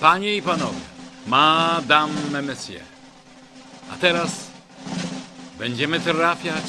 [0.00, 0.80] Panie i panowie,
[1.26, 2.82] Madame Monsieur.
[3.92, 4.50] A teraz
[5.58, 6.64] będziemy trafiać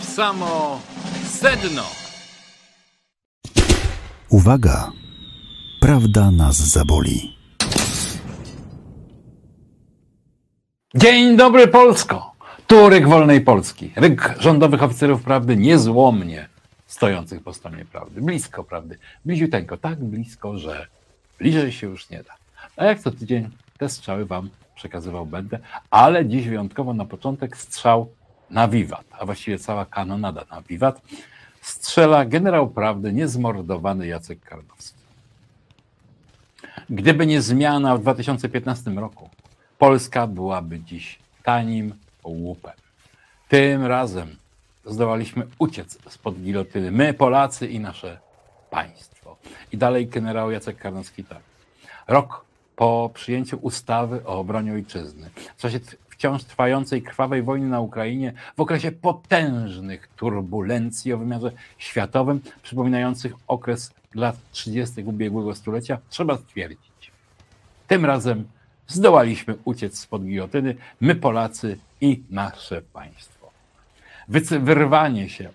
[0.00, 0.80] w samo
[1.30, 1.82] sedno.
[4.28, 4.92] Uwaga!
[5.80, 7.36] Prawda nas zaboli.
[10.94, 12.32] Dzień dobry Polsko!
[12.66, 13.92] Tu ryk wolnej Polski.
[13.96, 16.48] Ryk rządowych oficerów prawdy niezłomnie
[16.88, 18.20] stojących po stronie prawdy.
[18.20, 18.98] Blisko prawdy.
[19.24, 19.76] Bliziuteńko.
[19.76, 20.86] Tak blisko, że
[21.38, 22.34] bliżej się już nie da.
[22.76, 25.58] A jak co tydzień te strzały wam przekazywał będę,
[25.90, 28.08] ale dziś wyjątkowo na początek strzał
[28.50, 31.00] na wiwat, a właściwie cała kanonada na wiwat.
[31.60, 34.98] Strzela generał prawdy niezmordowany Jacek Karnowski.
[36.90, 39.30] Gdyby nie zmiana w 2015 roku,
[39.78, 41.94] Polska byłaby dziś tanim
[42.24, 42.72] łupem.
[43.48, 44.36] Tym razem
[44.88, 46.90] zdołaliśmy uciec spod gilotyny.
[46.90, 48.18] My, Polacy i nasze
[48.70, 49.36] państwo.
[49.72, 51.40] I dalej generał Jacek Karnowski tak.
[52.08, 52.44] Rok
[52.76, 58.60] po przyjęciu ustawy o obronie ojczyzny, w czasie wciąż trwającej krwawej wojny na Ukrainie, w
[58.60, 65.02] okresie potężnych turbulencji o wymiarze światowym, przypominających okres lat 30.
[65.02, 67.12] ubiegłego stulecia, trzeba stwierdzić.
[67.86, 68.44] Tym razem
[68.86, 73.37] zdołaliśmy uciec spod gilotyny, my Polacy i nasze państwo.
[74.28, 75.48] Wyrwanie się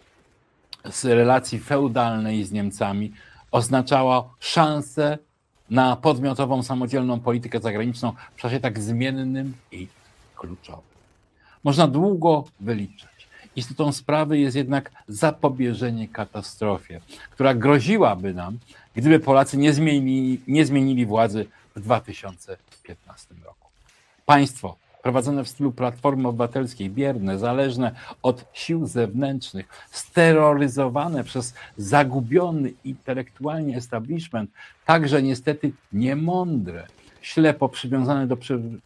[0.92, 3.12] z relacji feudalnej z Niemcami
[3.52, 5.18] oznaczało szansę
[5.70, 9.88] na podmiotową, samodzielną politykę zagraniczną w czasie tak zmiennym i
[10.36, 10.84] kluczowym.
[11.64, 13.28] Można długo wyliczać.
[13.56, 17.02] Istotą sprawy jest jednak zapobieżenie katastrofie,
[17.32, 18.60] która groziłaby nam,
[18.96, 23.70] gdyby Polacy nie zmienili, nie zmienili władzy w 2015 roku.
[24.26, 33.78] Państwo prowadzone w stylu Platformy Obywatelskiej, bierne, zależne od sił zewnętrznych, steroryzowane przez zagubiony intelektualnie
[33.78, 34.52] establishment,
[34.86, 36.88] także niestety niemądre,
[37.22, 38.38] ślepo przywiązane do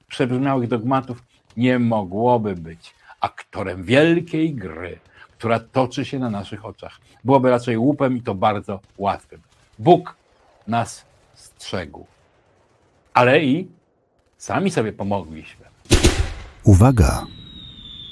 [0.08, 1.24] przebrzmiałych dogmatów,
[1.58, 5.00] nie mogłoby być aktorem wielkiej gry,
[5.38, 7.00] która toczy się na naszych oczach.
[7.24, 9.42] Byłoby raczej łupem i to bardzo łatwym.
[9.80, 10.16] Bóg
[10.68, 12.06] nas strzegł.
[13.14, 13.68] Ale i
[14.38, 15.66] sami sobie pomogliśmy.
[16.68, 17.26] Uwaga!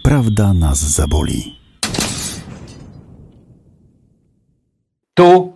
[0.04, 1.60] Prawda nas zaboli.
[5.14, 5.54] Tu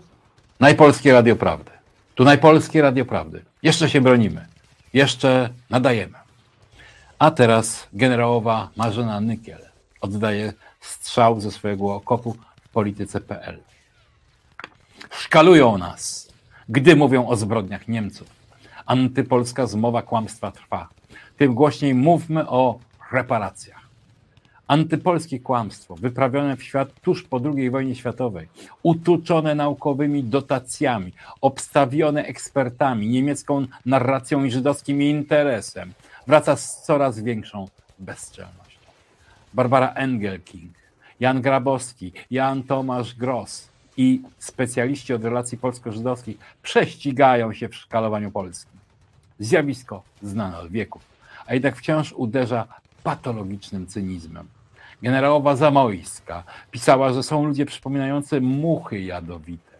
[0.60, 1.72] Najpolskie Radio Prawdy.
[2.16, 3.46] Tu Najpolskie Radio Prawdy.
[3.64, 4.46] Jeszcze się bronimy.
[4.94, 6.18] Jeszcze nadajemy.
[7.20, 9.62] A teraz generałowa Marzena Nykiel
[10.02, 13.60] oddaje strzał ze swojego okopu w polityce.pl.
[15.10, 16.34] Szkalują nas,
[16.70, 18.28] gdy mówią o zbrodniach Niemców.
[18.86, 20.90] Antypolska zmowa kłamstwa trwa.
[21.38, 22.80] Tym głośniej mówmy o
[23.12, 23.90] reparacjach.
[24.68, 28.48] Antypolskie kłamstwo, wyprawione w świat tuż po II wojnie światowej,
[28.84, 35.94] utuczone naukowymi dotacjami, obstawione ekspertami, niemiecką narracją i żydowskim interesem,
[36.28, 37.68] wraca z coraz większą
[38.00, 38.80] bezczelnością.
[39.54, 40.72] Barbara Engelking,
[41.20, 48.72] Jan Grabowski, Jan Tomasz Gross i specjaliści od relacji polsko-żydowskich prześcigają się w szkalowaniu Polski.
[49.40, 51.02] Zjawisko znane od wieków,
[51.48, 52.68] a jednak wciąż uderza
[53.04, 54.48] patologicznym cynizmem.
[55.02, 59.72] Generałowa Zamojska pisała, że są ludzie przypominający muchy jadowite.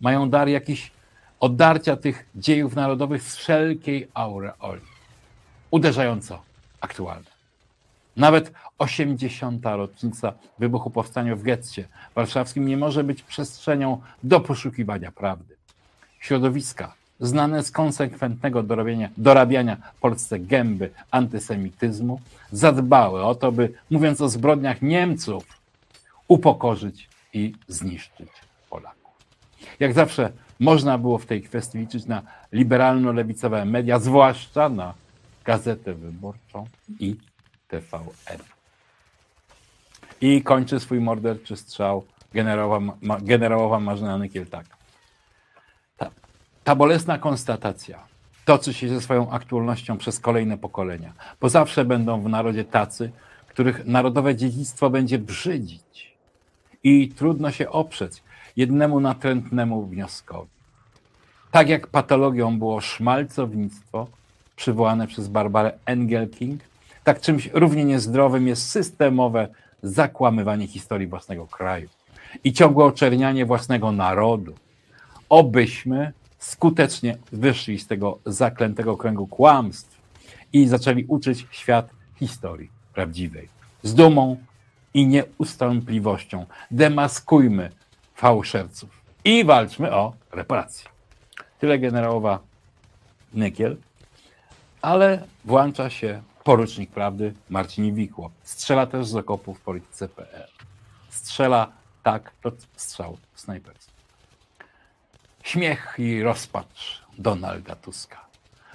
[0.00, 0.92] Mają dar jakiś
[1.40, 4.82] odarcia tych dziejów narodowych z wszelkiej aureoli.
[5.70, 6.42] Uderzająco
[6.80, 7.30] aktualne.
[8.16, 9.64] Nawet 80.
[9.64, 15.56] rocznica wybuchu powstania w getcie warszawskim nie może być przestrzenią do poszukiwania prawdy.
[16.20, 18.62] Środowiska znane z konsekwentnego
[19.16, 22.20] dorabiania, w Polsce gęby antysemityzmu,
[22.52, 25.44] zadbały o to, by mówiąc o zbrodniach Niemców,
[26.28, 28.28] upokorzyć i zniszczyć
[28.70, 29.14] Polaków.
[29.80, 32.22] Jak zawsze można było w tej kwestii liczyć na
[32.52, 34.94] liberalno-lewicowe media, zwłaszcza na
[35.44, 36.66] Gazetę Wyborczą
[37.00, 37.16] i
[37.68, 38.38] TVN.
[40.20, 42.04] I kończy swój morderczy strzał
[42.34, 44.46] generałowa, generałowa Marzena Nykiel.
[46.70, 47.98] Ta bolesna konstatacja
[48.44, 53.10] toczy się ze swoją aktualnością przez kolejne pokolenia, bo zawsze będą w narodzie tacy,
[53.46, 56.16] których narodowe dziedzictwo będzie brzydzić
[56.84, 58.22] i trudno się oprzeć
[58.56, 60.50] jednemu natrętnemu wnioskowi.
[61.50, 64.06] Tak jak patologią było szmalcownictwo
[64.56, 66.60] przywołane przez Barbarę Engelking,
[67.04, 69.48] tak czymś równie niezdrowym jest systemowe
[69.82, 71.88] zakłamywanie historii własnego kraju
[72.44, 74.54] i ciągłe oczernianie własnego narodu.
[75.28, 80.00] Obyśmy skutecznie wyszli z tego zaklętego kręgu kłamstw
[80.52, 83.48] i zaczęli uczyć świat historii prawdziwej.
[83.82, 84.36] Z dumą
[84.94, 87.70] i nieustępliwością demaskujmy
[88.14, 89.00] fałszerców.
[89.24, 90.88] i walczmy o reparacje.
[91.58, 92.38] Tyle generałowa
[93.34, 93.76] Nykiel,
[94.82, 98.08] ale włącza się porucznik prawdy Marcin.
[98.42, 100.48] Strzela też z okopów w polityce.pl.
[101.08, 101.72] Strzela
[102.02, 103.99] tak, to strzał snajperski.
[105.42, 108.20] Śmiech i rozpacz Donalda Tuska.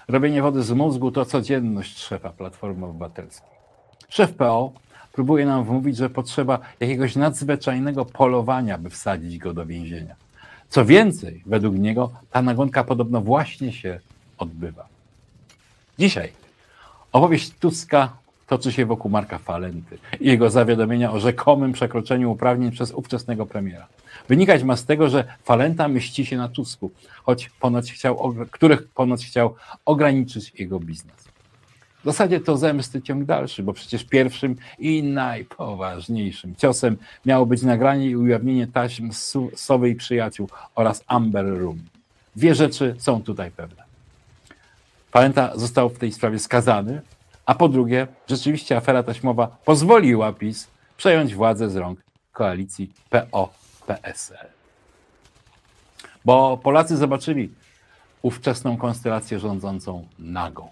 [0.08, 3.50] Robienie wody z mózgu to codzienność szefa Platformy Obywatelskiej.
[4.10, 4.72] Szef PO
[5.14, 10.16] próbuje nam wmówić, że potrzeba jakiegoś nadzwyczajnego polowania, by wsadzić go do więzienia.
[10.70, 14.00] Co więcej, według niego ta nagonka podobno właśnie się
[14.38, 14.88] odbywa.
[16.00, 16.32] Dzisiaj
[17.12, 18.14] opowieść Tuska
[18.48, 23.88] toczy się wokół Marka Falenty i jego zawiadomienia o rzekomym przekroczeniu uprawnień przez ówczesnego premiera.
[24.30, 26.92] Wynikać ma z tego, że Falenta myśli się na Tusku,
[27.24, 31.26] choć ponoć chciał, których ponoć chciał ograniczyć jego biznes.
[32.02, 38.06] W zasadzie to zemsty ciąg dalszy, bo przecież pierwszym i najpoważniejszym ciosem miało być nagranie
[38.10, 39.10] i ujawnienie taśm
[39.56, 41.80] Sowy i Przyjaciół oraz Amber Room.
[42.36, 43.84] Dwie rzeczy są tutaj pewne.
[45.12, 47.02] Falenta został w tej sprawie skazany,
[47.46, 52.00] a po drugie, rzeczywiście afera taśmowa pozwoliła PiS przejąć władzę z rąk
[52.32, 52.92] koalicji
[53.86, 54.48] PO-PSL.
[56.26, 57.50] Bo Polacy zobaczyli
[58.22, 60.70] ówczesną konstelację rządzącą nagą.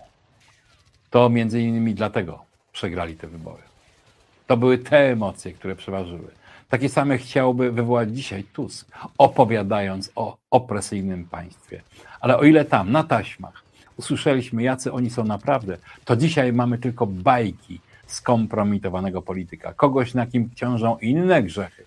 [1.10, 3.64] To między innymi dlatego przegrali te wybory.
[4.48, 6.32] To były te emocje, które przeważyły.
[6.70, 11.82] Takie same chciałby wywołać dzisiaj Tusk, opowiadając o opresyjnym państwie.
[12.20, 13.64] Ale o ile tam, na taśmach,
[13.98, 20.50] usłyszeliśmy, jacy oni są naprawdę, to dzisiaj mamy tylko bajki skompromitowanego polityka, kogoś, na kim
[20.56, 21.86] ciążą inne grzechy.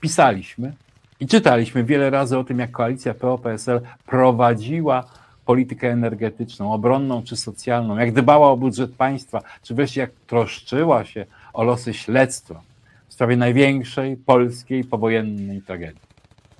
[0.00, 0.74] Pisaliśmy
[1.20, 5.04] i czytaliśmy wiele razy o tym, jak koalicja PO-PSL prowadziła
[5.44, 11.26] politykę energetyczną, obronną czy socjalną, jak dbała o budżet państwa, czy wreszcie jak troszczyła się
[11.52, 12.60] o losy śledztwa
[13.08, 16.08] w sprawie największej polskiej powojennej tragedii.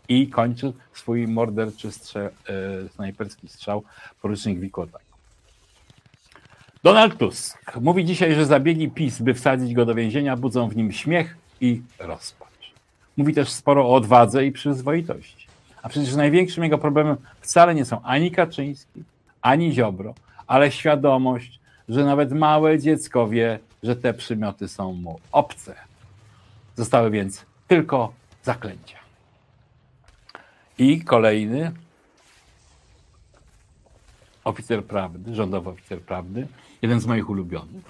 [0.09, 2.31] I kończy swój morderczy strze,
[2.85, 3.83] e, snajperski strzał
[4.23, 5.03] porucznik Wikotak.
[6.83, 10.93] Donald Tusk mówi dzisiaj, że zabiegi PiS, by wsadzić go do więzienia, budzą w nim
[10.93, 12.48] śmiech i rozpacz.
[13.19, 15.47] Mówi też sporo o odwadze i przyzwoitości.
[15.83, 19.05] A przecież największym jego problemem wcale nie są ani Kaczyński,
[19.43, 20.15] ani Ziobro,
[20.47, 25.75] ale świadomość, że nawet małe dziecko wie, że te przymioty są mu obce.
[26.77, 28.13] Zostały więc tylko
[28.43, 28.99] zaklęcia.
[30.79, 31.73] I kolejny
[34.45, 36.47] oficer prawdy, rządowy oficer prawdy,
[36.83, 37.85] jeden z moich ulubionych,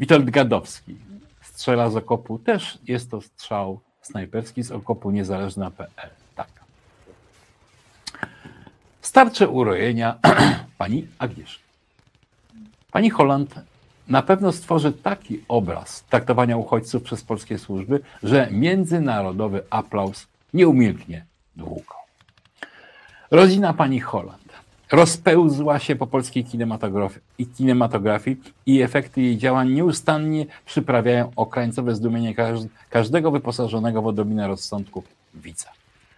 [0.00, 0.96] Witold Gadowski.
[1.40, 6.10] Strzela z okopu, też jest to strzał snajperski z okopu niezależna.pl.
[9.02, 10.18] Starcze urojenia
[10.78, 11.64] pani Agnieszki.
[12.90, 13.54] Pani Holland
[14.08, 21.24] na pewno stworzy taki obraz traktowania uchodźców przez polskie służby, że międzynarodowy aplauz nie umilknie
[21.56, 21.94] długo.
[23.30, 24.52] Rodzina pani Holland
[24.92, 31.94] rozpełzła się po polskiej kinematografii i, kinematografii i efekty jej działań nieustannie przyprawiają o krańcowe
[31.94, 32.34] zdumienie
[32.90, 35.02] każdego wyposażonego w odrobinę rozsądku
[35.34, 35.68] widza.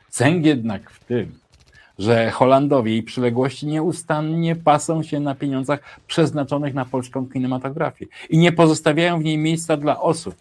[0.09, 1.39] Cęg jednak w tym,
[1.99, 8.53] że Holandowie i przyległości nieustannie pasą się na pieniądzach przeznaczonych na polską kinematografię i nie
[8.53, 10.35] pozostawiają w niej miejsca dla osób,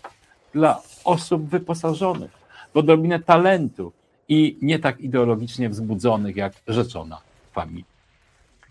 [0.53, 2.31] dla osób wyposażonych
[2.73, 3.91] w odrobinę talentu
[4.29, 7.21] i nie tak ideologicznie wzbudzonych jak rzeczona
[7.53, 7.90] familia.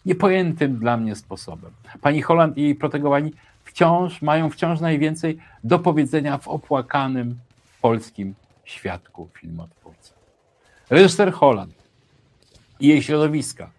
[0.06, 1.70] Niepojętym dla mnie sposobem.
[2.00, 3.32] Pani Holland i jej protegowani
[3.64, 7.38] wciąż mają wciąż najwięcej do powiedzenia w opłakanym
[7.82, 10.12] polskim świadku filmotwórcy.
[10.90, 11.74] Reżyser Holland
[12.80, 13.70] i jej środowiska.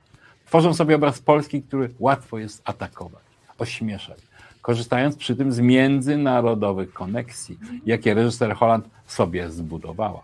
[0.45, 3.23] Tworzą sobie obraz Polski, który łatwo jest atakować,
[3.57, 4.19] ośmieszać,
[4.61, 10.21] korzystając przy tym z międzynarodowych koneksji, jakie reżyser Holland sobie zbudowała.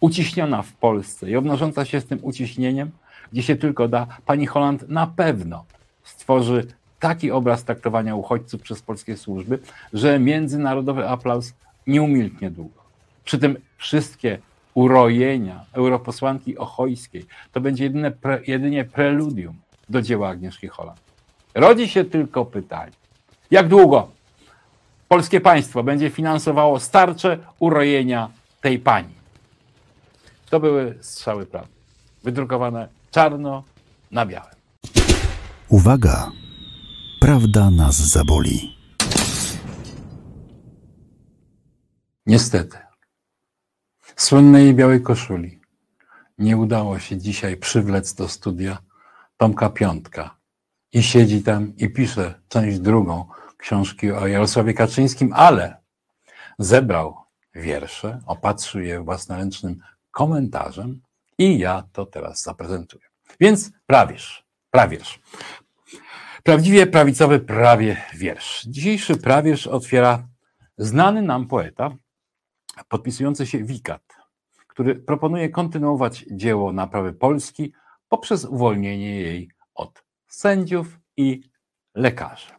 [0.00, 2.90] Uciśniona w Polsce i obnosząca się z tym uciśnieniem,
[3.32, 5.64] gdzie się tylko da, pani Holland na pewno
[6.04, 6.66] stworzy
[7.00, 9.58] taki obraz traktowania uchodźców przez polskie służby,
[9.92, 11.52] że międzynarodowy aplauz
[11.86, 12.82] nie umilknie długo.
[13.24, 14.38] Przy tym wszystkie
[14.74, 19.54] urojenia europosłanki Ochojskiej to będzie jedyne pre, jedynie preludium
[19.88, 21.00] do dzieła Agnieszki Holland.
[21.54, 22.92] Rodzi się tylko pytanie,
[23.50, 24.08] jak długo
[25.08, 28.28] polskie państwo będzie finansowało starcze urojenia
[28.60, 29.14] tej pani?
[30.50, 31.72] To były strzały prawdy,
[32.24, 33.64] wydrukowane czarno
[34.10, 34.54] na białym.
[35.68, 36.32] Uwaga!
[37.20, 38.76] Prawda nas zaboli.
[42.26, 42.78] Niestety
[44.16, 45.60] słynnej białej koszuli.
[46.38, 48.78] Nie udało się dzisiaj przywlec do studia
[49.36, 50.36] Tomka Piątka.
[50.92, 53.26] I siedzi tam i pisze część drugą
[53.56, 55.76] książki o Jarosławie Kaczyńskim, ale
[56.58, 57.16] zebrał
[57.54, 61.00] wiersze, opatrzył je własnoręcznym komentarzem
[61.42, 63.04] I ja to teraz zaprezentuję.
[63.40, 65.20] Więc prawierz, prawierz.
[66.42, 68.64] Prawdziwie prawicowy prawie wiersz.
[68.68, 70.28] Dzisiejszy prawierz otwiera
[70.78, 71.96] znany nam poeta,
[72.88, 74.02] podpisujący się Wikat,
[74.66, 77.72] który proponuje kontynuować dzieło naprawy Polski
[78.08, 81.40] poprzez uwolnienie jej od sędziów i
[81.94, 82.52] lekarzy.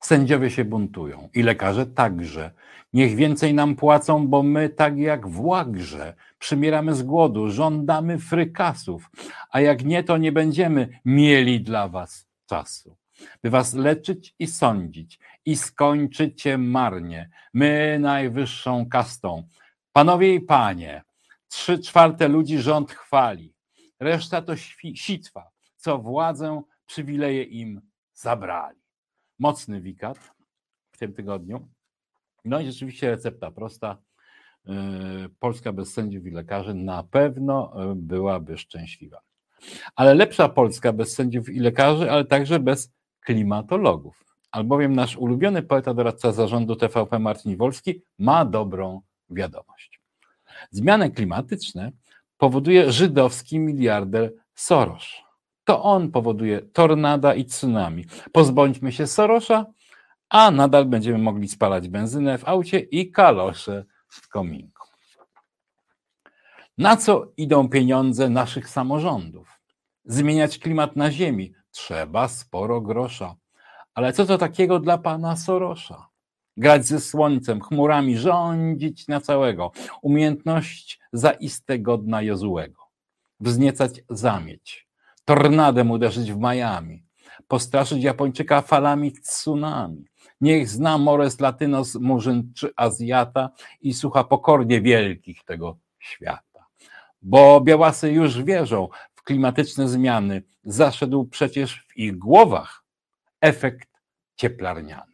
[0.00, 2.50] Sędziowie się buntują i lekarze także.
[2.92, 9.10] Niech więcej nam płacą, bo my, tak jak w łagrze, przymieramy z głodu, żądamy frykasów,
[9.50, 12.96] a jak nie, to nie będziemy mieli dla was czasu,
[13.42, 17.30] by was leczyć i sądzić i skończycie marnie.
[17.54, 19.44] My najwyższą kastą.
[19.92, 21.02] Panowie i panie,
[21.48, 23.54] trzy czwarte ludzi rząd chwali,
[24.00, 24.56] reszta to
[24.94, 27.80] sitwa, co władzę, przywileje im
[28.14, 28.80] zabrali.
[29.38, 30.18] Mocny wikat
[30.92, 31.68] w tym tygodniu.
[32.44, 33.96] No i rzeczywiście recepta prosta.
[34.68, 34.72] E,
[35.38, 39.20] Polska bez sędziów i lekarzy na pewno e, byłaby szczęśliwa.
[39.96, 44.24] Ale lepsza Polska bez sędziów i lekarzy, ale także bez klimatologów.
[44.50, 49.00] Albowiem nasz ulubiony poeta doradca zarządu TVP Marcin Wolski ma dobrą
[49.30, 50.00] wiadomość.
[50.70, 51.92] Zmiany klimatyczne
[52.38, 55.04] powoduje żydowski miliarder Soros.
[55.64, 58.04] To on powoduje tornada i tsunami.
[58.32, 59.66] Pozbądźmy się Sorosza,
[60.28, 64.88] a nadal będziemy mogli spalać benzynę w aucie i kalosze w kominku.
[66.78, 69.60] Na co idą pieniądze naszych samorządów?
[70.04, 73.36] Zmieniać klimat na Ziemi trzeba sporo grosza.
[73.94, 76.06] Ale co to takiego dla pana Sorosza?
[76.56, 79.72] Grać ze słońcem, chmurami, rządzić na całego.
[80.02, 82.82] Umiejętność zaiste godna Jozułego.
[83.40, 84.88] Wzniecać zamieć.
[85.24, 87.04] Tornadem uderzyć w Miami.
[87.48, 90.09] Postraszyć Japończyka falami tsunami.
[90.40, 96.66] Niech zna Mores Latynos, Murzyn czy Azjata i słucha pokornie wielkich tego świata.
[97.22, 100.42] Bo białasy już wierzą w klimatyczne zmiany.
[100.64, 102.84] Zaszedł przecież w ich głowach
[103.40, 103.88] efekt
[104.36, 105.12] cieplarniany.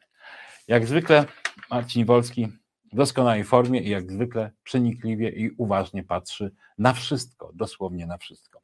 [0.69, 1.25] Jak zwykle
[1.71, 2.49] Marcin Wolski
[2.93, 8.61] w doskonałej formie i jak zwykle przenikliwie i uważnie patrzy na wszystko, dosłownie na wszystko.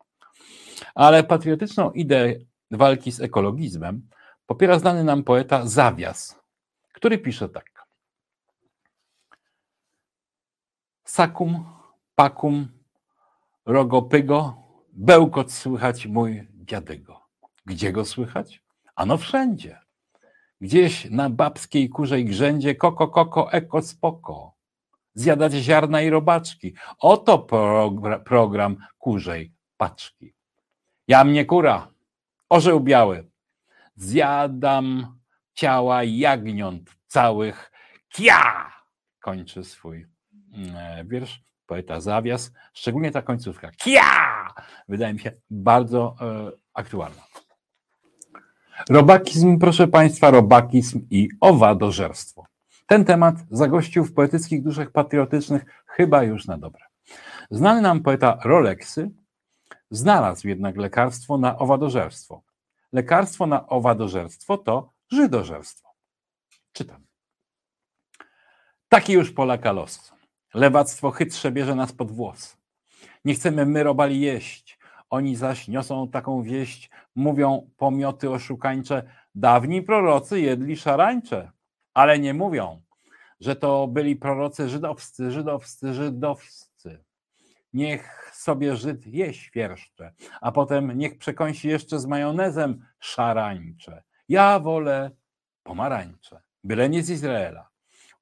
[0.95, 2.35] Ale patriotyczną ideę
[2.71, 4.09] walki z ekologizmem
[4.47, 6.42] popiera znany nam poeta Zawias,
[7.02, 7.87] który pisze tak.
[11.04, 11.64] Sakum,
[12.14, 12.68] pakum,
[13.66, 14.56] rogopygo,
[14.92, 17.21] bełkot słychać mój dziadego.
[17.66, 18.62] Gdzie go słychać?
[18.97, 19.80] Ano wszędzie.
[20.61, 24.54] Gdzieś na babskiej kurzej grzędzie koko, koko, eko, spoko.
[25.14, 26.75] Zjadać ziarna i robaczki.
[26.99, 27.38] Oto
[28.25, 30.35] program kurzej paczki.
[31.09, 31.88] Ja mnie kura,
[32.49, 33.30] orzeł biały.
[33.97, 35.22] Zjadam
[35.54, 37.73] ciała jagniąt całych.
[38.09, 38.73] Kia!
[39.21, 40.06] Kończy swój
[40.54, 42.52] mm, wiersz poeta Zawias.
[42.73, 43.71] Szczególnie ta końcówka.
[43.71, 44.49] Kia!
[44.88, 47.23] Wydaje mi się bardzo e, aktualna.
[48.90, 52.47] Robakizm, proszę Państwa, robakizm i owadożerstwo.
[52.87, 56.85] Ten temat zagościł w poetyckich duszach patriotycznych chyba już na dobre.
[57.50, 59.11] Znany nam poeta Rolexy
[59.90, 62.42] znalazł jednak lekarstwo na owadożerstwo.
[62.92, 65.88] Lekarstwo na owadożerstwo to żydożerstwo.
[66.73, 67.07] Czytam.
[68.88, 70.12] Taki już Polaka los.
[70.54, 72.57] Lewactwo chytrze bierze nas pod włos.
[73.25, 74.78] Nie chcemy my robali jeść,
[75.11, 79.02] oni zaś niosą taką wieść, mówią pomioty oszukańcze,
[79.35, 81.50] dawni prorocy jedli szarańcze,
[81.95, 82.83] ale nie mówią,
[83.40, 87.04] że to byli prorocy żydowscy, żydowscy, żydowscy.
[87.73, 94.02] Niech sobie Żyd je świerszcze, a potem niech przekąsi jeszcze z majonezem szarańcze.
[94.29, 95.11] Ja wolę
[95.62, 97.69] pomarańcze, byle nie z Izraela.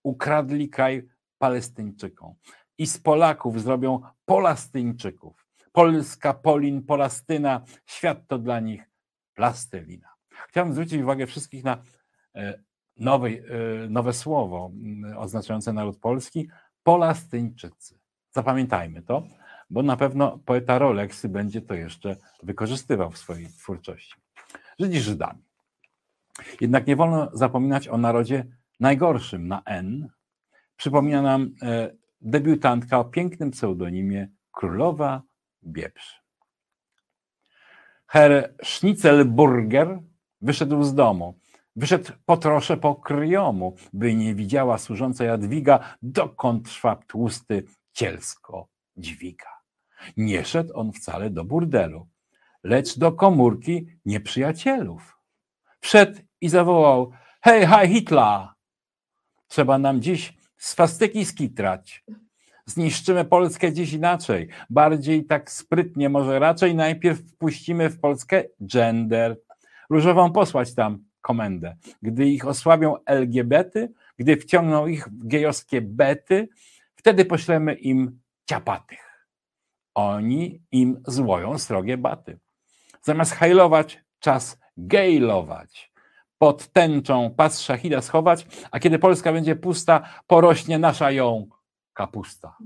[0.03, 2.35] Ukradli kraj Palestyńczykom
[2.79, 5.47] i z Polaków zrobią Polastyńczyków.
[5.73, 8.83] Polska, Polin, Polastyna, świat to dla nich
[9.35, 10.09] plastelina.
[10.49, 11.83] Chciałbym zwrócić uwagę wszystkich na
[12.35, 12.63] e,
[12.97, 13.29] nowe,
[13.89, 14.71] nowe słowo
[15.17, 16.49] oznaczające naród polski
[16.83, 17.99] Polastyńczycy.
[18.31, 19.23] Zapamiętajmy to,
[19.71, 24.15] bo na pewno poeta Rolexy będzie to jeszcze wykorzystywał w swojej twórczości.
[24.79, 25.50] Żydzi Żydami.
[26.61, 28.45] Jednak nie wolno zapominać o narodzie
[28.81, 30.09] najgorszym na N.
[30.77, 35.23] Przypomina nam e, debiutantka o pięknym pseudonimie Królowa
[35.63, 36.21] Biebrz.
[38.07, 40.01] Herr Schnitzelburger
[40.41, 41.39] wyszedł z domu.
[41.77, 49.49] Wyszedł po trosze po kryjomu, by nie widziała służąca Jadwiga, dokąd szwab tłusty cielsko dźwiga.
[50.17, 52.09] Nie szedł on wcale do burdelu,
[52.65, 55.20] lecz do komórki nieprzyjacielów.
[55.81, 58.41] Wszedł i zawołał, hej, hej, Hitler!
[59.49, 62.05] Trzeba nam dziś swastyki skitrać.
[62.67, 69.41] Zniszczymy Polskę dziś inaczej, bardziej tak sprytnie, może raczej najpierw wpuścimy w Polskę gender.
[69.91, 71.77] Różową posłać tam komendę.
[72.03, 76.49] Gdy ich osłabią LGBT, gdy wciągną ich w gejowskie bety,
[76.95, 79.27] wtedy poślemy im ciapatych.
[79.95, 82.39] Oni im złoją srogie baty.
[83.03, 85.93] Zamiast hajlować, czas gejlować.
[86.39, 91.47] Pod tęczą pas szachida schować, a kiedy Polska będzie pusta, porośnie nasza ją
[91.93, 92.57] kapusta.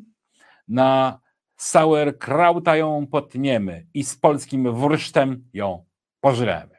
[0.68, 1.20] Na
[1.56, 5.84] sauerkrauta ją potniemy i z polskim wursztem ją
[6.20, 6.76] pożremy.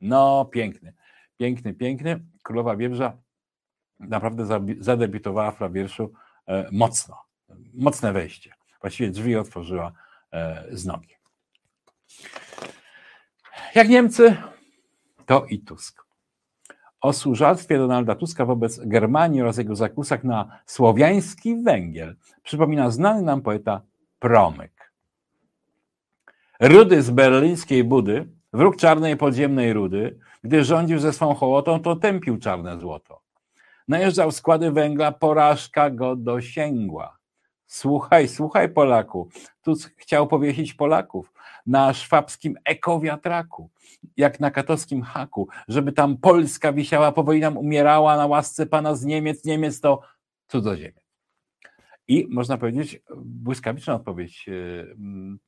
[0.00, 0.94] No, piękny,
[1.36, 2.20] piękny, piękny.
[2.42, 3.16] Królowa Wiebrza
[4.00, 4.46] naprawdę
[4.78, 6.12] zadebiutowała w prawierszu
[6.46, 7.22] e, mocno.
[7.74, 8.54] Mocne wejście.
[8.80, 9.92] Właściwie drzwi otworzyła
[10.32, 11.14] e, z nogi.
[13.74, 14.36] Jak Niemcy,
[15.26, 16.02] to i Tusk.
[17.00, 23.42] O służalstwie Donalda Tuska wobec Germanii oraz jego zakusach na słowiański węgiel przypomina znany nam
[23.42, 23.80] poeta
[24.18, 24.92] Promyk.
[26.60, 32.38] Rudy z berlińskiej budy, wróg czarnej podziemnej rudy, gdy rządził ze swą hołotą, to tępił
[32.38, 33.20] czarne złoto.
[33.88, 37.18] Najeżdżał składy węgla, porażka go dosięgła.
[37.66, 39.28] Słuchaj, słuchaj Polaku,
[39.62, 41.32] tu chciał powiesić Polaków
[41.66, 43.70] na szwabskim ekowiatraku,
[44.16, 49.04] jak na katowskim haku, żeby tam Polska wisiała, po nam umierała na łasce pana z
[49.04, 50.00] Niemiec, Niemiec to
[50.48, 51.02] cudzoziemiec.
[52.08, 54.52] I można powiedzieć, błyskawiczna odpowiedź e,
[54.82, 55.38] mm,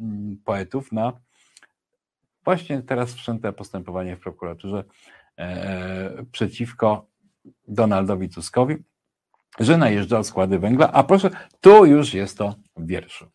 [0.00, 1.12] mm, poetów na
[2.44, 4.84] właśnie teraz wszczęte postępowanie w prokuraturze
[5.38, 7.06] e, przeciwko
[7.68, 8.76] Donaldowi Tuskowi,
[9.60, 13.26] że najeżdżał składy węgla, a proszę, tu już jest to w wierszu.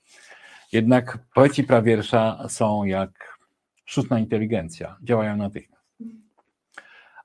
[0.71, 3.38] Jednak poeci prawiersza są jak
[3.86, 5.83] sztuczna inteligencja, działają natychmiast.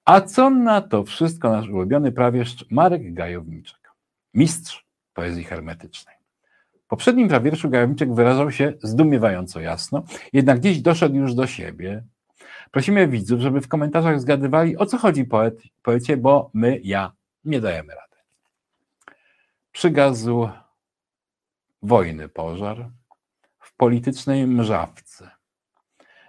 [0.05, 3.91] A co na to wszystko nasz ulubiony prawieszcz Marek Gajowniczek,
[4.35, 6.17] mistrz poezji hermetycznej.
[6.85, 12.05] W poprzednim prawierszu Gajowniczek wyrażał się zdumiewająco jasno, jednak dziś doszedł już do siebie.
[12.71, 17.13] Prosimy widzów, żeby w komentarzach zgadywali, o co chodzi poet, poecie, bo my, ja,
[17.45, 18.17] nie dajemy rady.
[19.73, 20.49] Przygazł
[21.83, 22.91] wojny pożar,
[23.83, 25.31] politycznej mrzawce.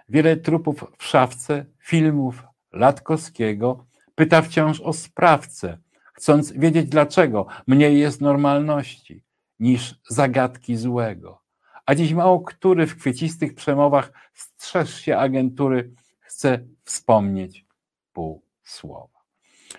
[0.08, 5.78] Wiele trupów w szafce, filmów Latkowskiego pyta wciąż o sprawcę,
[6.12, 9.24] chcąc wiedzieć dlaczego mniej jest normalności
[9.60, 11.42] niż zagadki złego.
[11.86, 17.66] A dziś mało który w kwiecistych przemowach strzeż się agentury chce wspomnieć
[18.12, 19.20] pół słowa.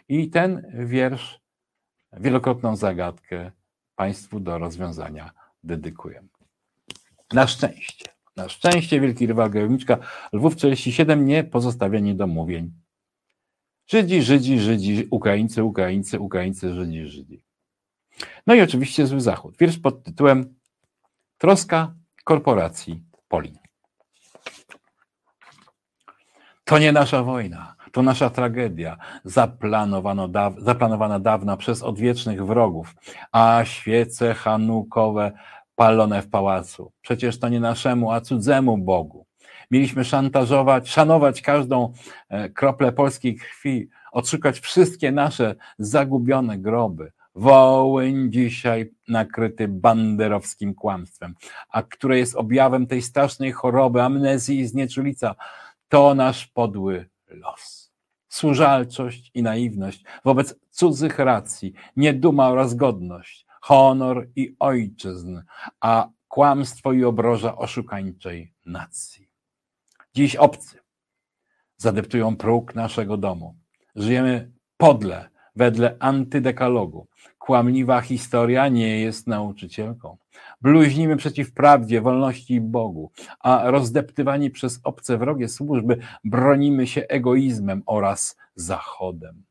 [0.10, 1.40] I ten wiersz,
[2.14, 3.52] wielokrotną zagadkę
[3.96, 5.32] Państwu do rozwiązania
[5.64, 6.35] dedykujemy.
[7.34, 8.06] Na szczęście.
[8.36, 9.98] Na szczęście wielki rywal Gajowniczka
[10.34, 12.72] Lwów 47 nie pozostawia niedomówień.
[13.88, 17.44] Żydzi, Żydzi, Żydzi, Ukraińcy, Ukraińcy, Ukraińcy, Żydzi, Żydzi.
[18.48, 19.58] No i oczywiście Zły Zachód.
[19.60, 20.56] Wiersz pod tytułem
[21.38, 23.58] Troska korporacji Polin.
[26.64, 28.98] To nie nasza wojna, to nasza tragedia,
[30.58, 32.96] zaplanowana dawna przez odwiecznych wrogów,
[33.32, 35.32] a świece hanukowe
[35.76, 36.92] palone w pałacu.
[37.02, 39.26] Przecież to nie naszemu, a cudzemu Bogu.
[39.72, 41.94] Mieliśmy szantażować, szanować każdą
[42.30, 47.12] e, kroplę polskiej krwi, odszukać wszystkie nasze zagubione groby.
[47.36, 51.36] Wołyń dzisiaj nakryty banderowskim kłamstwem,
[51.70, 55.36] a które jest objawem tej strasznej choroby, amnezji i znieczulica,
[55.90, 57.92] to nasz podły los.
[58.30, 65.41] Służalczość i naiwność wobec cudzych racji, nieduma oraz godność honor i ojczyzn,
[65.82, 69.30] a kłamstwo i obroża oszukańczej nacji.
[70.15, 70.80] Dziś obcy
[71.78, 73.56] zadeptują próg naszego domu.
[73.95, 77.08] Żyjemy podle, wedle antydekalogu.
[77.38, 80.17] Kłamliwa historia nie jest nauczycielką.
[80.62, 87.84] Bluźnimy przeciw prawdzie, wolności i Bogu, a rozdeptywani przez obce wrogie służby bronimy się egoizmem
[87.86, 89.43] oraz zachodem.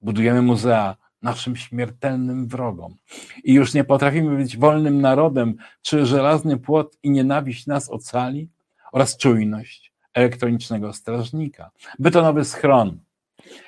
[0.00, 2.96] Budujemy muzea naszym śmiertelnym wrogom.
[3.44, 8.48] I już nie potrafimy być wolnym narodem, czy żelazny płot i nienawiść nas ocali,
[8.92, 12.98] oraz czujność elektronicznego strażnika, betonowy schron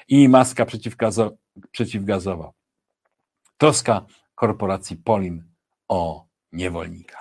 [0.09, 1.37] i maska przeciwgazo
[1.71, 2.53] przeciwgazowa.
[3.59, 5.45] Troska korporacji Polin
[5.89, 7.19] o niewolnika.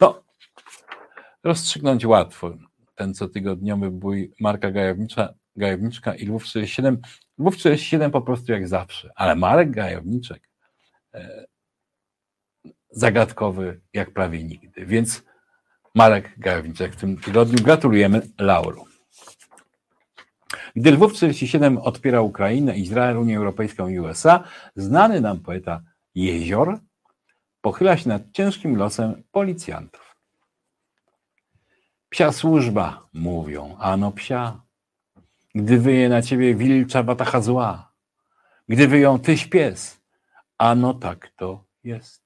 [0.00, 0.22] No,
[1.44, 2.54] rozstrzygnąć łatwo
[2.94, 4.70] ten cotygodniowy bój Marka
[5.56, 7.00] Gajowniczka i Lwów 67
[7.42, 10.48] Lwów 47 po prostu jak zawsze, ale Marek Gajowniczek
[11.14, 11.46] e,
[12.90, 14.86] zagadkowy jak prawie nigdy.
[14.86, 15.22] Więc
[15.94, 18.84] Marek Gajowniczek w tym tygodniu gratulujemy lauru.
[20.76, 24.44] Gdy Lwów 47 odpiera Ukrainę, Izrael, Unię Europejską i USA,
[24.76, 25.82] znany nam poeta
[26.14, 26.78] Jezior
[27.60, 30.16] pochyla się nad ciężkim losem policjantów.
[32.08, 34.61] Psia służba, mówią, ano psia.
[35.54, 37.92] Gdy wyje na ciebie wilcza watacha zła,
[38.68, 40.00] gdy wyją tyś pies,
[40.58, 42.22] ano tak to jest.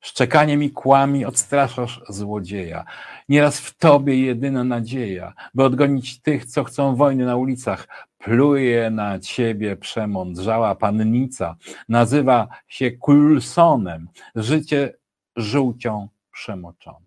[0.00, 2.84] Szczekaniem i kłami odstraszasz złodzieja.
[3.28, 7.88] Nieraz w tobie jedyna nadzieja, by odgonić tych, co chcą wojny na ulicach.
[8.18, 11.56] Pluje na ciebie przemądrzała pannica,
[11.88, 14.94] nazywa się Kulsonem, życie
[15.36, 17.06] żółcią przemoczone.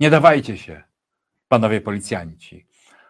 [0.00, 0.82] Nie dawajcie się,
[1.48, 2.66] panowie policjanci,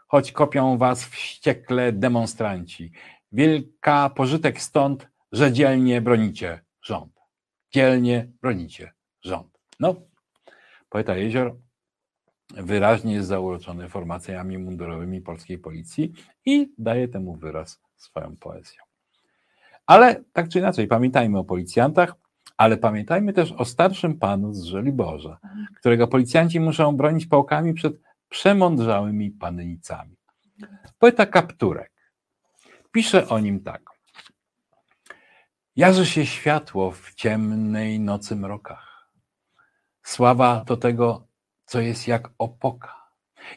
[0.09, 2.93] choć kopią was wściekle demonstranci.
[3.33, 7.19] Wielka pożytek stąd, że dzielnie bronicie rząd
[7.71, 8.93] dzielnie bronicie
[9.23, 9.59] rząd.
[9.81, 9.95] No,
[10.89, 11.57] poeta Jezior
[12.55, 16.13] wyraźnie jest zauroczony formacjami mundurowymi polskiej policji
[16.45, 18.83] i daje temu wyraz swoją poezją.
[19.87, 22.15] Ale tak czy inaczej, pamiętajmy o policjantach,
[22.57, 25.39] ale pamiętajmy też o starszym panu z Żoliborza,
[25.77, 30.17] którego policjanci muszą bronić pałkami przed przemądrzałymi pannicami.
[30.99, 31.93] Poeta Kapturek
[32.93, 33.83] pisze o nim tak.
[35.77, 39.11] Jarzy się światło w ciemnej nocy mrokach.
[40.03, 41.27] Sława do tego,
[41.65, 42.95] co jest jak opoka.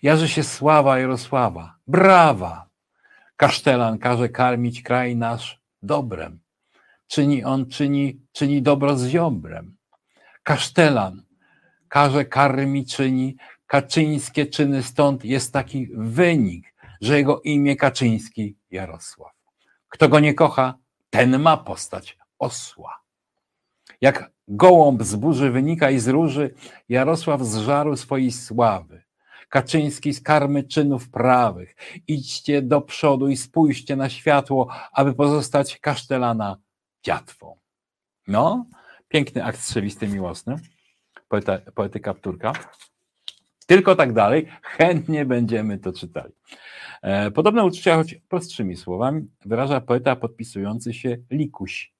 [0.02, 1.76] Jarzy się sława Jarosława.
[1.88, 2.70] Brawa!
[3.36, 6.40] Kasztelan każe karmić kraj nasz dobrem.
[7.08, 9.78] Czyni on, czyni, czyni dobro z ziobrem.
[10.44, 11.24] Kasztelan
[11.88, 13.36] każe karmić, czyni
[13.72, 19.32] kaczyńskie czyny, stąd jest taki wynik, że jego imię Kaczyński Jarosław.
[19.90, 20.78] Kto go nie kocha,
[21.10, 23.02] ten ma postać osła.
[24.02, 26.54] Jak gołąb z burzy wynika i z róży,
[26.90, 29.04] Jarosław z żaru swojej sławy.
[29.50, 31.76] Kaczyński z karmy czynów prawych.
[32.08, 36.58] Idźcie do przodu i spójrzcie na światło, aby pozostać kasztelana
[37.04, 37.58] dziatwą.
[38.28, 38.66] No,
[39.08, 40.56] piękny akt strzelisty miłosny,
[41.30, 42.54] poeta, poety Kapturka.
[43.72, 46.34] Tylko tak dalej, chętnie będziemy to czytali.
[47.02, 51.94] E, podobne uczucia, choć prostszymi słowami, wyraża poeta podpisujący się Likuś.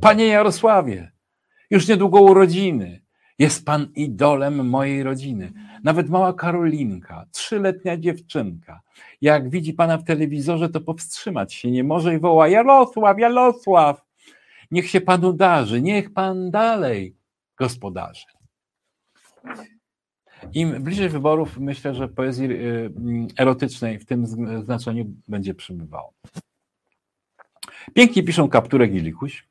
[0.00, 1.12] Panie Jarosławie,
[1.70, 3.02] już niedługo urodziny.
[3.38, 5.52] Jest pan idolem mojej rodziny.
[5.84, 8.80] Nawet mała Karolinka, trzyletnia dziewczynka,
[9.20, 14.06] jak widzi pana w telewizorze, to powstrzymać się nie może i woła: Jarosław, Jarosław,
[14.70, 17.19] niech się panu darzy, niech pan dalej
[17.60, 18.24] gospodarzy.
[20.52, 22.90] Im bliżej wyborów, myślę, że poezji y,
[23.38, 24.26] erotycznej w tym
[24.64, 26.12] znaczeniu będzie przybywało.
[27.94, 29.48] Pięknie piszą Kapturek i Likuś,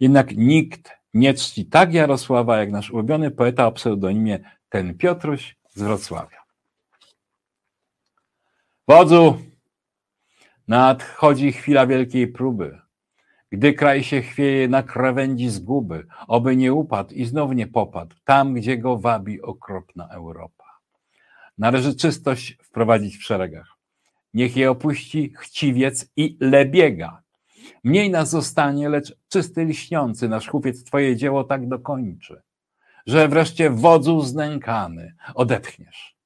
[0.00, 5.82] jednak nikt nie czci tak Jarosława, jak nasz ulubiony poeta o pseudonimie ten Piotruś z
[5.82, 6.42] Wrocławia.
[8.88, 9.38] Wodzu,
[10.68, 12.87] nadchodzi chwila wielkiej próby.
[13.50, 18.54] Gdy kraj się chwieje na krawędzi zguby, oby nie upadł i znów nie popadł, tam,
[18.54, 20.64] gdzie go wabi okropna Europa.
[21.58, 23.76] Należy czystość wprowadzić w szeregach.
[24.34, 27.22] Niech je opuści chciwiec i lebiega.
[27.84, 32.42] Mniej nas zostanie, lecz czysty liśniący nasz chłopiec Twoje dzieło tak dokończy,
[33.06, 36.16] że wreszcie wodzu znękany odetchniesz.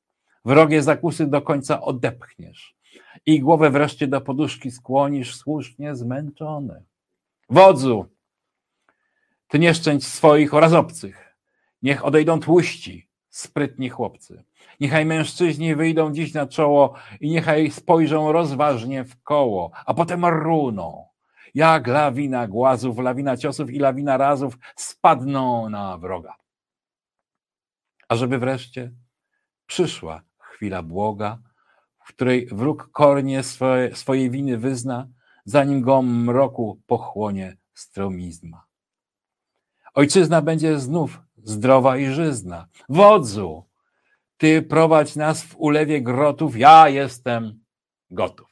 [0.44, 2.74] Wrogie zakusy do końca odepchniesz
[3.26, 6.84] i głowę wreszcie do poduszki skłonisz słusznie zmęczony.
[7.52, 8.06] Wodzu,
[9.48, 11.36] ty nie szczęść swoich oraz obcych.
[11.82, 14.44] Niech odejdą tłuści, sprytni chłopcy.
[14.80, 21.06] Niechaj mężczyźni wyjdą dziś na czoło i niechaj spojrzą rozważnie w koło, a potem runą
[21.54, 26.36] jak lawina głazów, lawina ciosów i lawina razów spadną na wroga.
[28.08, 28.92] A żeby wreszcie
[29.66, 31.38] przyszła chwila błoga,
[32.04, 35.08] w której wróg kornie swoje, swojej winy wyzna,
[35.44, 38.64] zanim go mroku pochłonie stromizma.
[39.94, 42.66] Ojczyzna będzie znów zdrowa i żyzna.
[42.88, 43.64] Wodzu,
[44.36, 47.60] ty prowadź nas w ulewie grotów, ja jestem
[48.10, 48.48] gotów.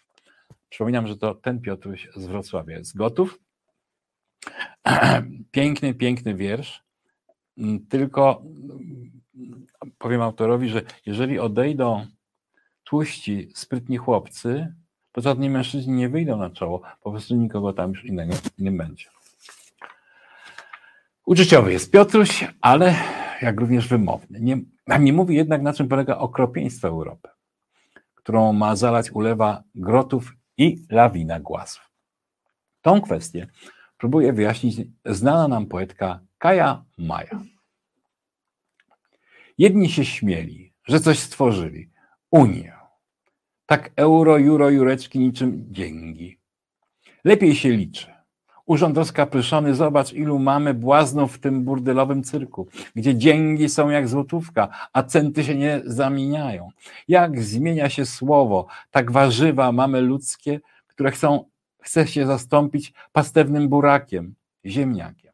[0.68, 3.38] Przypominam, że to ten Piotruś z Wrocławia jest gotów.
[5.50, 6.84] Piękny, piękny wiersz.
[7.88, 8.42] Tylko
[9.98, 12.06] powiem autorowi, że jeżeli odejdą
[12.84, 14.74] tłuści, sprytni chłopcy,
[15.12, 19.06] to żadni mężczyźni nie wyjdą na czoło, po prostu nikogo tam już innego nie będzie.
[21.26, 22.94] Uczuciowy jest Piotruś, ale
[23.42, 24.40] jak również wymowny.
[24.40, 24.60] Nie,
[25.00, 27.28] nie mówi jednak, na czym polega okropieństwo Europy,
[28.14, 31.90] którą ma zalać ulewa grotów i lawina głazów.
[32.82, 33.46] Tą kwestię
[33.98, 37.42] próbuje wyjaśnić znana nam poetka Kaja Maja.
[39.58, 41.90] Jedni się śmieli, że coś stworzyli.
[42.30, 42.79] Unię.
[43.70, 46.38] Tak euro, juro, jureczki niczym dzięgi.
[47.24, 48.06] Lepiej się liczy.
[48.66, 54.68] Urząd rozkapryszony, zobacz, ilu mamy błaznów w tym burdelowym cyrku, gdzie dzięgi są jak złotówka,
[54.92, 56.68] a centy się nie zamieniają.
[57.08, 61.44] Jak zmienia się słowo, tak warzywa mamy ludzkie, które chcą,
[61.80, 64.34] chce się zastąpić pastewnym burakiem,
[64.66, 65.32] ziemniakiem.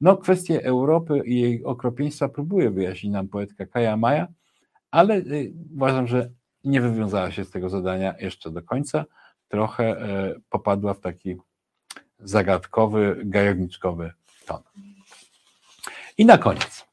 [0.00, 4.28] No, kwestię Europy i jej okropieństwa próbuje wyjaśnić nam poetka Kaja Maja,
[4.90, 6.30] ale y, uważam, że
[6.64, 9.04] nie wywiązała się z tego zadania jeszcze do końca.
[9.48, 11.36] Trochę e, popadła w taki
[12.18, 14.12] zagadkowy, gajowniczkowy
[14.46, 14.62] ton.
[16.18, 16.86] I na koniec.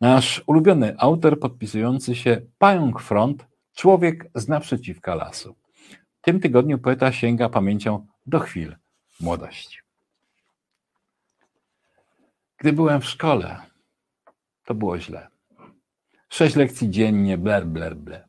[0.00, 5.54] Nasz ulubiony autor podpisujący się Pająk Front, człowiek z naprzeciwka lasu.
[6.18, 8.76] W tym tygodniu poeta sięga pamięcią do chwil
[9.20, 9.78] młodości.
[12.58, 13.56] Gdy byłem w szkole,
[14.64, 15.28] to było źle.
[16.28, 18.27] Sześć lekcji dziennie, bler, bler, bler.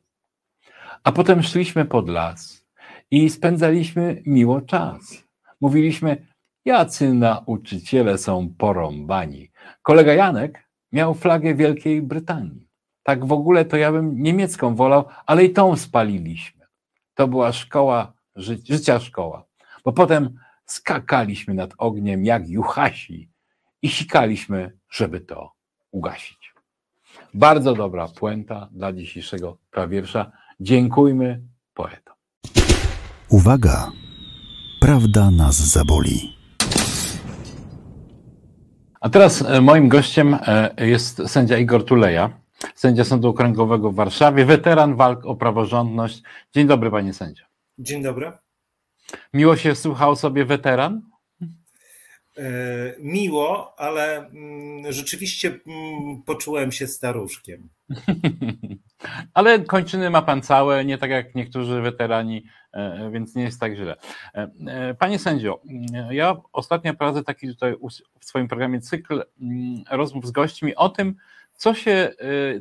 [1.03, 2.65] A potem szliśmy pod las
[3.11, 5.23] i spędzaliśmy miło czas.
[5.61, 6.27] Mówiliśmy,
[6.65, 9.51] jacy nauczyciele są porąbani.
[9.81, 12.67] Kolega Janek miał flagę Wielkiej Brytanii.
[13.03, 16.65] Tak w ogóle to ja bym niemiecką wolał, ale i tą spaliliśmy.
[17.13, 19.45] To była szkoła, ży życia szkoła.
[19.85, 23.29] Bo potem skakaliśmy nad ogniem jak juchasi
[23.81, 25.51] i sikaliśmy, żeby to
[25.91, 26.53] ugasić.
[27.33, 30.31] Bardzo dobra puenta dla dzisiejszego prawiersza.
[30.59, 31.41] Dziękujmy
[31.73, 32.15] poetom.
[33.29, 33.91] Uwaga!
[34.79, 36.39] Prawda nas zaboli.
[39.01, 42.41] A teraz e, moim gościem e, jest sędzia Igor Tuleja,
[42.75, 46.23] sędzia Sądu Okręgowego w Warszawie, weteran walk o praworządność.
[46.55, 47.43] Dzień dobry, panie sędzio.
[47.77, 48.31] Dzień dobry.
[49.33, 51.01] Miło się słuchał sobie weteran?
[52.39, 57.69] E, miło, ale mm, rzeczywiście mm, poczułem się staruszkiem.
[59.33, 63.75] Ale kończyny ma pan całe, nie tak jak niektórzy weterani, e, więc nie jest tak
[63.75, 63.95] źle.
[64.33, 65.61] E, panie sędzio,
[66.09, 67.75] ja ostatnio prowadzę taki tutaj
[68.19, 71.15] w swoim programie cykl mm, rozmów z gośćmi o tym,
[71.53, 72.13] co się,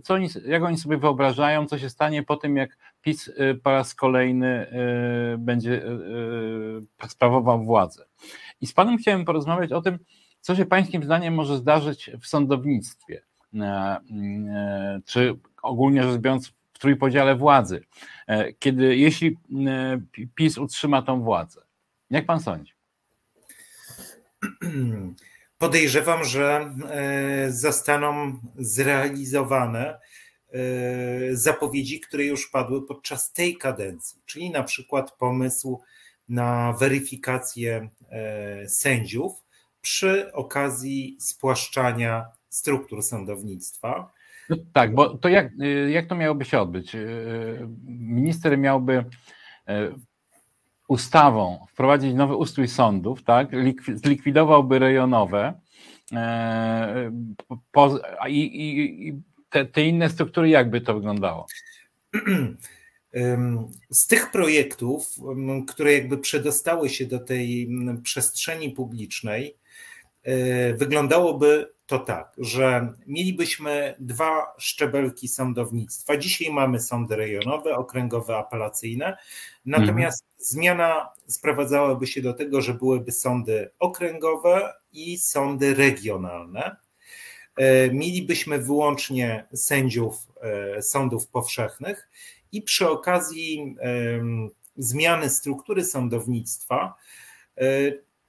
[0.02, 3.30] co oni, jak oni sobie wyobrażają, co się stanie po tym, jak PiS
[3.62, 4.66] po raz kolejny
[5.38, 5.82] będzie
[7.08, 8.04] sprawował władzę.
[8.60, 9.98] I z Panem chciałem porozmawiać o tym,
[10.40, 13.22] co się Pańskim zdaniem może zdarzyć w sądownictwie,
[13.54, 17.84] e, e, czy ogólnie rzecz biorąc w trójpodziale władzy,
[18.26, 19.36] e, kiedy jeśli
[20.34, 21.60] PiS utrzyma tą władzę.
[22.10, 22.72] Jak Pan sądzi?
[25.58, 26.74] Podejrzewam, że
[27.48, 29.98] zostaną zrealizowane
[31.32, 35.80] zapowiedzi, które już padły podczas tej kadencji, czyli na przykład pomysł
[36.28, 39.32] na weryfikację e, sędziów
[39.80, 44.12] przy okazji spłaszczania struktur sądownictwa.
[44.48, 46.94] No tak, bo to jak, y, jak to miałoby się odbyć?
[46.94, 49.04] Y, minister miałby
[49.68, 49.90] e,
[50.88, 53.48] ustawą wprowadzić nowy ustrój sądów, tak?
[53.94, 55.60] zlikwidowałby rejonowe
[56.12, 57.12] e,
[58.28, 61.46] i, i, i te, te inne struktury, jakby to wyglądało?
[63.90, 65.06] Z tych projektów,
[65.68, 67.70] które jakby przedostały się do tej
[68.02, 69.56] przestrzeni publicznej,
[70.22, 76.16] e, wyglądałoby to tak, że mielibyśmy dwa szczebelki sądownictwa.
[76.16, 79.16] Dzisiaj mamy sądy rejonowe, okręgowe, apelacyjne,
[79.64, 80.36] natomiast mhm.
[80.38, 86.76] zmiana sprowadzałaby się do tego, że byłyby sądy okręgowe i sądy regionalne.
[87.56, 92.08] E, mielibyśmy wyłącznie sędziów e, sądów powszechnych
[92.52, 93.76] i przy okazji
[94.76, 96.94] zmiany struktury sądownictwa
[97.56, 97.62] e,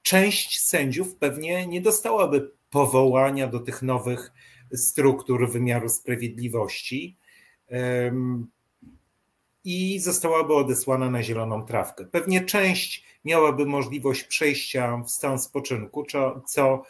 [0.02, 4.32] część sędziów pewnie nie dostałaby powołania do tych nowych
[4.74, 7.18] struktur wymiaru sprawiedliwości
[9.64, 12.06] i zostałaby odesłana na zieloną trawkę.
[12.06, 16.84] Pewnie część miałaby możliwość przejścia w stan spoczynku, co, co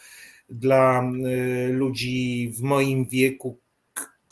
[0.50, 3.60] dla y, ludzi w moim wieku,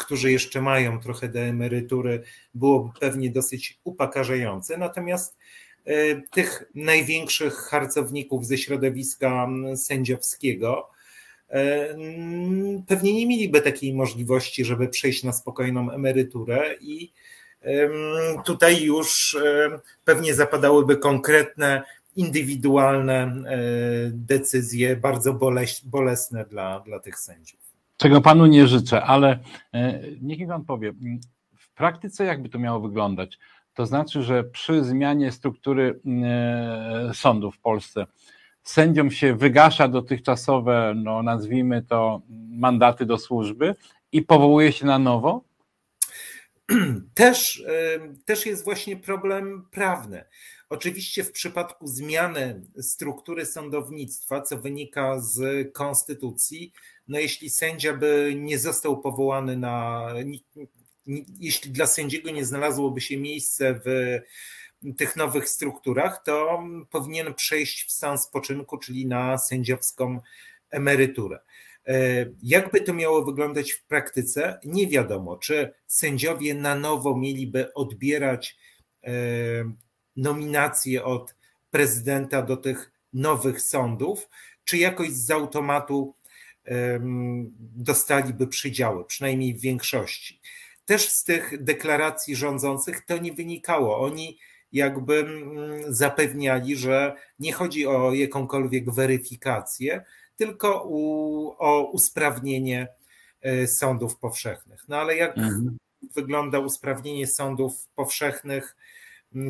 [0.08, 4.78] którzy jeszcze mają trochę do emerytury, byłoby pewnie dosyć upokarzające.
[4.78, 5.38] Natomiast
[5.86, 10.90] e, tych największych harcowników ze środowiska sędziowskiego
[11.50, 11.98] e,
[12.88, 17.12] pewnie nie mieliby takiej możliwości, żeby przejść na spokojną emeryturę i
[18.46, 21.84] tutaj już e, pewnie zapadałyby konkretne,
[22.16, 23.44] indywidualne
[24.12, 25.40] decyzje, bardzo
[25.84, 27.67] bolesne dla, dla tych sędziów
[27.98, 29.40] czego panu nie życzę, ale
[29.74, 30.94] e, niech mi pan powie,
[31.58, 33.40] w praktyce jakby to miało wyglądać?
[33.74, 38.06] To znaczy, że przy zmianie struktury e, sądu w Polsce
[38.64, 43.76] sędziom się wygasza dotychczasowe, no nazwijmy to, mandaty do służby
[44.12, 45.44] i powołuje się na nowo?
[47.14, 47.64] też,
[48.26, 50.24] też jest właśnie problem prawny.
[50.70, 56.74] Oczywiście w przypadku zmiany struktury sądownictwa, co wynika z konstytucji,
[57.08, 60.08] no jeśli sędzia by nie został powołany na,
[61.40, 64.20] jeśli dla sędziego nie znalazłoby się miejsce w
[64.98, 70.20] tych nowych strukturach, to powinien przejść w stan spoczynku, czyli na sędziowską
[70.70, 71.40] emeryturę.
[71.88, 78.58] E, jakby to miało wyglądać w praktyce, nie wiadomo, czy sędziowie na nowo mieliby odbierać
[79.04, 79.12] e,
[80.16, 81.36] nominacje od
[81.72, 84.30] prezydenta do tych nowych sądów,
[84.64, 86.16] czy jakoś z automatu
[87.76, 90.42] dostaliby przydziały, przynajmniej w większości.
[90.86, 94.00] Też z tych deklaracji rządzących to nie wynikało.
[94.00, 94.38] Oni
[94.72, 100.04] jakby mm, zapewniali, że nie chodzi o jakąkolwiek weryfikację,
[100.36, 102.88] tylko u, o usprawnienie
[103.42, 104.86] e, sądów powszechnych.
[104.88, 105.78] No ale jak mhm.
[106.16, 108.76] wygląda usprawnienie sądów powszechnych,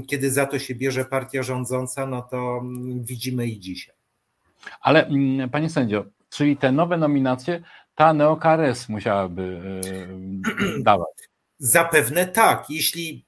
[0.07, 2.63] kiedy za to się bierze partia rządząca, no to
[2.95, 3.95] widzimy i dzisiaj.
[4.81, 5.09] Ale
[5.51, 6.05] panie sędzio,
[6.37, 7.63] czyli te nowe nominacje
[7.95, 9.61] ta neokares musiałaby
[10.79, 11.29] e, dawać.
[11.59, 12.69] Zapewne tak.
[12.69, 13.25] Jeśli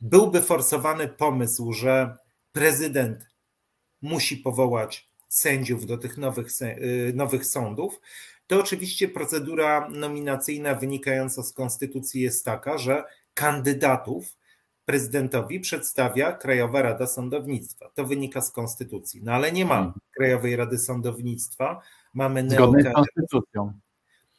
[0.00, 2.16] byłby forsowany pomysł, że
[2.52, 3.26] prezydent
[4.02, 8.00] musi powołać sędziów do tych nowych, y, nowych sądów,
[8.46, 14.36] to oczywiście procedura nominacyjna wynikająca z konstytucji jest taka, że kandydatów
[14.92, 17.90] prezydentowi przedstawia Krajowa Rada Sądownictwa.
[17.94, 19.20] To wynika z konstytucji.
[19.24, 19.92] No ale nie ma hmm.
[20.16, 21.80] Krajowej Rady Sądownictwa.
[22.14, 23.72] Mamy Zgodnie z konstytucją.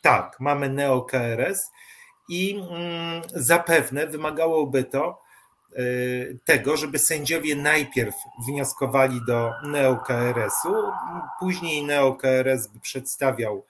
[0.01, 1.59] Tak, mamy neo-KRS
[2.29, 5.23] i mm, zapewne wymagałoby to
[5.79, 8.15] Y, tego, żeby sędziowie najpierw
[8.47, 10.73] wnioskowali do NeoKRS-u,
[11.39, 13.65] później NeoKRS by przedstawiał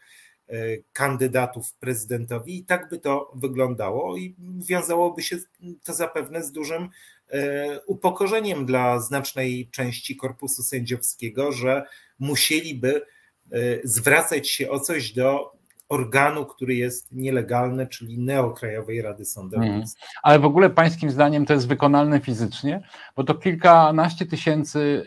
[0.94, 5.38] kandydatów prezydentowi i tak by to wyglądało i wiązałoby się
[5.84, 7.40] to zapewne z dużym y,
[7.88, 11.86] upokorzeniem dla znacznej części korpusu sędziowskiego, że
[12.20, 13.02] musieliby
[13.84, 15.54] zwracać się o coś do
[15.90, 20.06] organu, który jest nielegalny, czyli Neokrajowej Rady Sądownictwa.
[20.06, 20.20] Hmm.
[20.24, 22.82] Ale w ogóle pańskim zdaniem to jest wykonalne fizycznie,
[23.16, 25.04] bo to kilkanaście tysięcy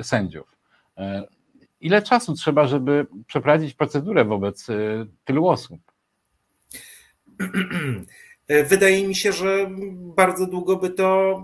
[0.00, 0.56] y, sędziów.
[1.82, 5.80] Ile czasu trzeba, żeby przeprowadzić procedurę wobec y, tylu osób?
[8.68, 11.38] Wydaje mi się, że bardzo długo by to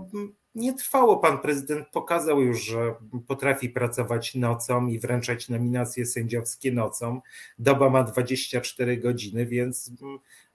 [0.55, 1.17] nie trwało.
[1.17, 2.95] Pan prezydent pokazał już, że
[3.27, 7.21] potrafi pracować nocą i wręczać nominacje sędziowskie nocą.
[7.59, 9.91] Doba ma 24 godziny, więc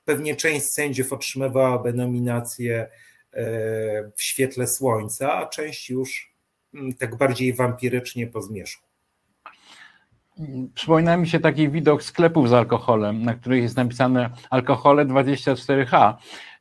[0.04, 2.88] pewnie część sędziów otrzymywałaby nominacje
[3.32, 6.32] e, w świetle słońca, a część już
[6.74, 8.93] mm, tak bardziej wampirycznie po zmierzchu.
[10.74, 16.14] Przypomina mi się taki widok sklepów z alkoholem, na których jest napisane alkohole 24H.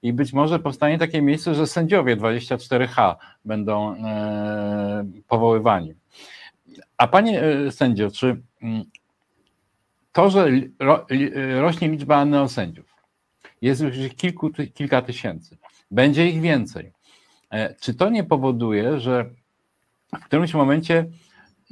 [0.04, 5.94] I być może powstanie takie miejsce, że sędziowie 24H będą e, powoływani.
[6.98, 8.84] A panie e, sędzio, czy mm,
[10.12, 10.48] to, że
[10.80, 11.06] ro,
[11.60, 12.96] rośnie liczba neosędziów,
[13.62, 15.58] jest już kilku, kilka tysięcy,
[15.92, 16.92] będzie ich więcej,
[17.50, 19.30] e, czy to nie powoduje, że
[20.20, 21.06] w którymś momencie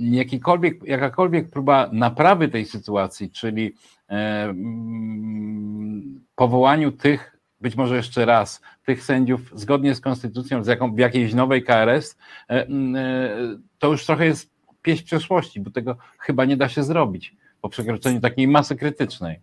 [0.02, 3.76] jakikolwiek, jakakolwiek próba naprawy tej sytuacji, czyli
[4.10, 10.96] e, mm, powołaniu tych, być może jeszcze raz, tych sędziów zgodnie z konstytucją, z jaką,
[10.96, 12.18] w jakiejś nowej KRS,
[12.50, 14.50] e, mm, e, to już trochę jest
[14.82, 19.40] pieśń przeszłości, bo tego chyba nie da się zrobić po przekroczeniu takiej masy krytycznej.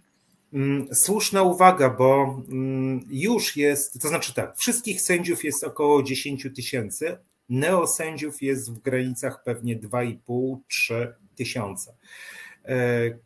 [0.53, 2.41] Mm, słuszna uwaga, bo
[3.11, 7.19] już jest, to znaczy tak, wszystkich sędziów jest około 10 tysięcy,
[7.49, 10.59] neosędziów jest w granicach pewnie 2,5-3
[11.37, 11.95] tysiące.
[12.65, 13.19] E,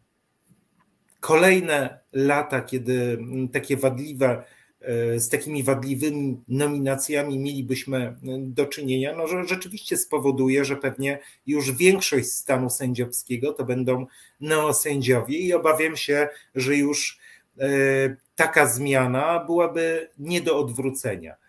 [1.20, 3.18] kolejne lata, kiedy
[3.52, 4.44] takie wadliwe,
[4.80, 11.72] e, z takimi wadliwymi nominacjami mielibyśmy do czynienia, no, że rzeczywiście spowoduje, że pewnie już
[11.72, 14.06] większość stanu sędziowskiego to będą
[14.40, 17.18] neosędziowie i obawiam się, że już
[17.58, 17.68] e,
[18.36, 21.41] taka zmiana byłaby nie do odwrócenia.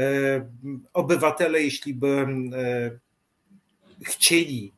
[0.00, 0.50] E,
[0.92, 2.90] obywatele, jeśli by e,
[4.04, 4.72] chcieli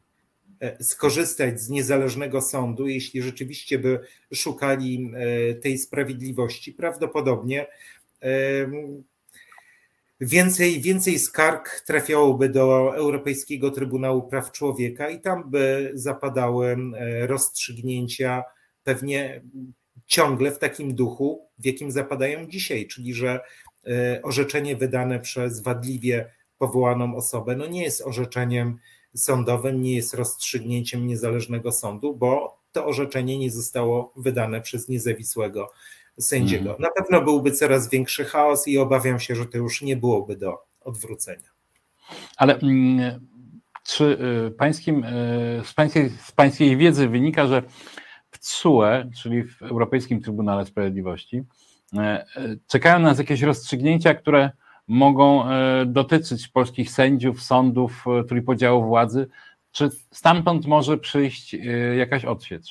[0.61, 4.01] e, skorzystać z niezależnego sądu, jeśli rzeczywiście by
[4.35, 5.13] szukali
[5.63, 7.67] tej sprawiedliwości, prawdopodobnie
[10.21, 16.77] więcej, więcej skarg trafiałoby do Europejskiego Trybunału Praw Człowieka i tam by zapadały
[17.21, 18.43] rozstrzygnięcia
[18.85, 19.43] pewnie
[20.07, 23.72] ciągle w takim duchu, w jakim zapadają dzisiaj, czyli że E,
[24.23, 28.79] orzeczenie wydane przez wadliwie powołaną osobę no nie jest orzeczeniem
[29.15, 35.73] sądowym, nie jest rozstrzygnięciem niezależnego sądu, bo to orzeczenie nie zostało wydane przez niezawisłego
[36.21, 36.71] sędziego.
[36.71, 36.81] Mhm.
[36.81, 40.59] Na pewno byłby coraz większy chaos i obawiam się, że to już nie byłoby do
[40.81, 41.49] odwrócenia.
[42.37, 43.27] Ale mm,
[43.85, 44.05] czy
[44.49, 47.63] y, pańskim, y, z, pańskiej, z pańskiej wiedzy wynika, że
[48.31, 51.43] w CUE, czyli w Europejskim Trybunale Sprawiedliwości,
[52.67, 54.51] czekają nas jakieś rozstrzygnięcia, które
[54.89, 59.29] mogą e, dotyczyć polskich sędziów, sądów, e, trójpodziału władzy.
[59.73, 61.57] Czy stamtąd może przyjść
[61.97, 62.67] jakaś odsiecz?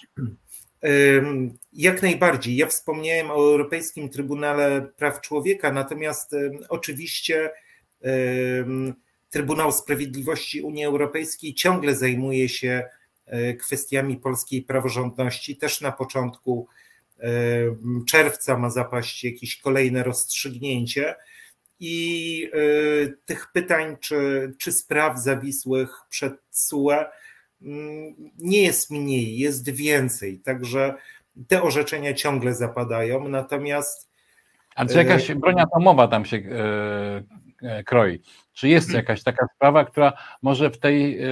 [1.74, 2.56] Jak najbardziej.
[2.56, 6.36] Ja wspomniałem o Europejskim Trybunale Praw Człowieka, natomiast
[6.70, 7.50] oczywiście
[9.32, 12.84] Trybunał Sprawiedliwości Unii Europejskiej ciągle zajmuje się
[13.26, 15.58] e, kwestiami polskiej praworządności.
[15.58, 16.68] Też na początku
[18.08, 21.16] czerwca ma zapaść jakieś kolejne rozstrzygnięcie.
[21.80, 26.92] I e, tych pytań czy, czy spraw zawisłych przed CUE
[27.62, 30.40] mm, nie jest mniej, jest więcej.
[30.40, 30.94] Także
[31.48, 33.28] te orzeczenia ciągle zapadają.
[33.28, 34.10] Natomiast.
[34.76, 37.24] A czy jakaś e, broń atomowa tam się E,
[37.86, 38.22] kroi.
[38.54, 39.02] Czy jest hmm.
[39.02, 41.26] jakaś taka sprawa, która może w tej e,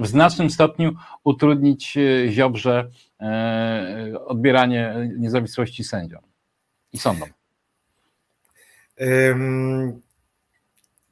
[0.00, 0.92] w, znacznym stopniu
[1.24, 2.90] utrudnić e, Ziobrze
[4.26, 6.22] odbieranie niezawisłości sędziom
[6.92, 7.28] i sądom?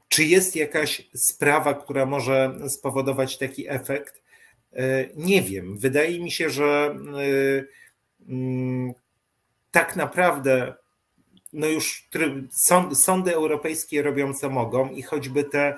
[0.07, 4.23] Czy jest jakaś sprawa, która może spowodować taki efekt?
[5.15, 5.77] Nie wiem.
[5.77, 6.95] Wydaje mi się, że
[9.71, 10.73] tak naprawdę
[11.57, 12.09] no już
[12.93, 15.77] sądy europejskie robią co mogą i choćby te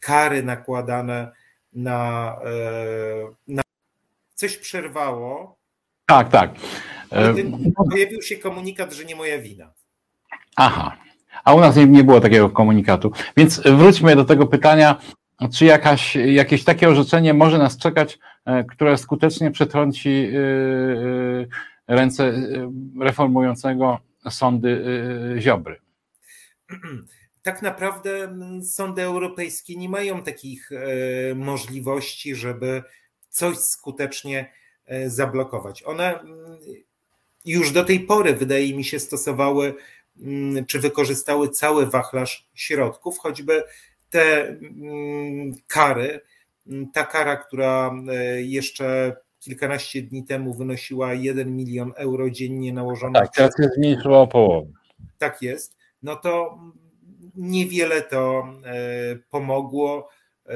[0.00, 1.32] kary nakładane
[1.72, 3.62] na, e, na
[4.34, 5.56] coś przerwało.
[6.06, 6.50] Tak, tak.
[7.12, 7.34] E,
[7.90, 9.72] pojawił się komunikat, że nie moja wina.
[10.56, 10.96] Aha.
[11.44, 13.12] A u nas nie, nie było takiego komunikatu.
[13.36, 14.96] Więc wróćmy do tego pytania,
[15.54, 20.30] czy jakaś, jakieś takie orzeczenie może nas czekać, e, które skutecznie przetrąci
[21.88, 22.32] ręce
[23.00, 24.68] reformującego sądy
[25.36, 25.80] y, Ziobry.
[27.42, 32.82] Tak naprawdę sądy europejskie nie mają takich e, możliwości, żeby
[33.28, 34.52] coś skutecznie
[34.86, 35.82] e, zablokować.
[35.82, 36.20] One
[37.44, 39.74] już do tej pory, wydaje mi się, stosowały
[40.66, 43.62] czy wykorzystały cały wachlarz środków, choćby
[44.10, 44.56] te
[45.66, 46.20] kary,
[46.92, 49.16] ta kara, która e, jeszcze
[49.46, 53.20] kilkanaście dni temu wynosiła 1 milion euro dziennie nałożona.
[53.20, 54.72] Tak, teraz jest zmniejszyła o połowę.
[55.18, 55.76] Tak jest.
[56.02, 56.58] No to
[57.36, 60.08] niewiele to e, pomogło,
[60.46, 60.52] e,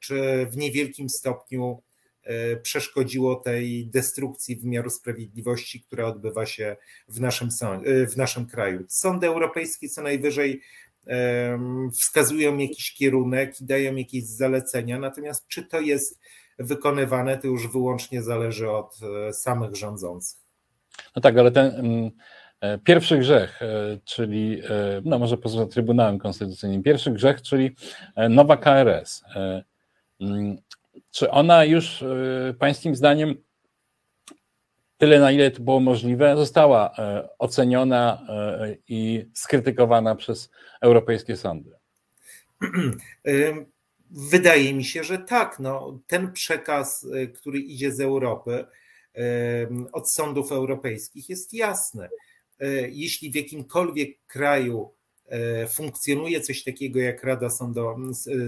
[0.00, 1.82] czy w niewielkim stopniu
[2.22, 6.76] e, przeszkodziło tej destrukcji wymiaru sprawiedliwości, która odbywa się
[7.08, 7.48] w naszym,
[8.08, 8.84] w naszym kraju.
[8.88, 10.60] Sądy europejskie co najwyżej
[11.92, 16.20] wskazują jakiś kierunek i dają jakieś zalecenia, natomiast czy to jest
[16.58, 18.98] wykonywane, to już wyłącznie zależy od
[19.28, 20.40] e, samych rządzących.
[21.16, 22.10] No tak, ale ten mm,
[22.60, 24.62] e, pierwszy grzech, e, czyli,
[25.04, 27.76] no może poza Trybunałem Konstytucyjnym, pierwszy grzech, czyli
[28.30, 29.24] nowa KRS.
[30.20, 30.56] Mm,
[31.10, 32.04] czy ona już
[32.58, 33.34] Pańskim zdaniem
[34.98, 36.94] tyle, na ile to było możliwe, została
[37.38, 38.26] oceniona
[38.88, 40.50] i skrytykowana przez
[40.80, 41.70] europejskie sądy?
[44.10, 45.58] Wydaje mi się, że tak.
[45.58, 48.64] No, ten przekaz, y, który idzie z Europy,
[49.92, 52.08] od sądów europejskich jest jasny.
[52.62, 54.90] Y, jeśli w jakimkolwiek kraju
[55.64, 57.48] y, funkcjonuje coś takiego jak Rada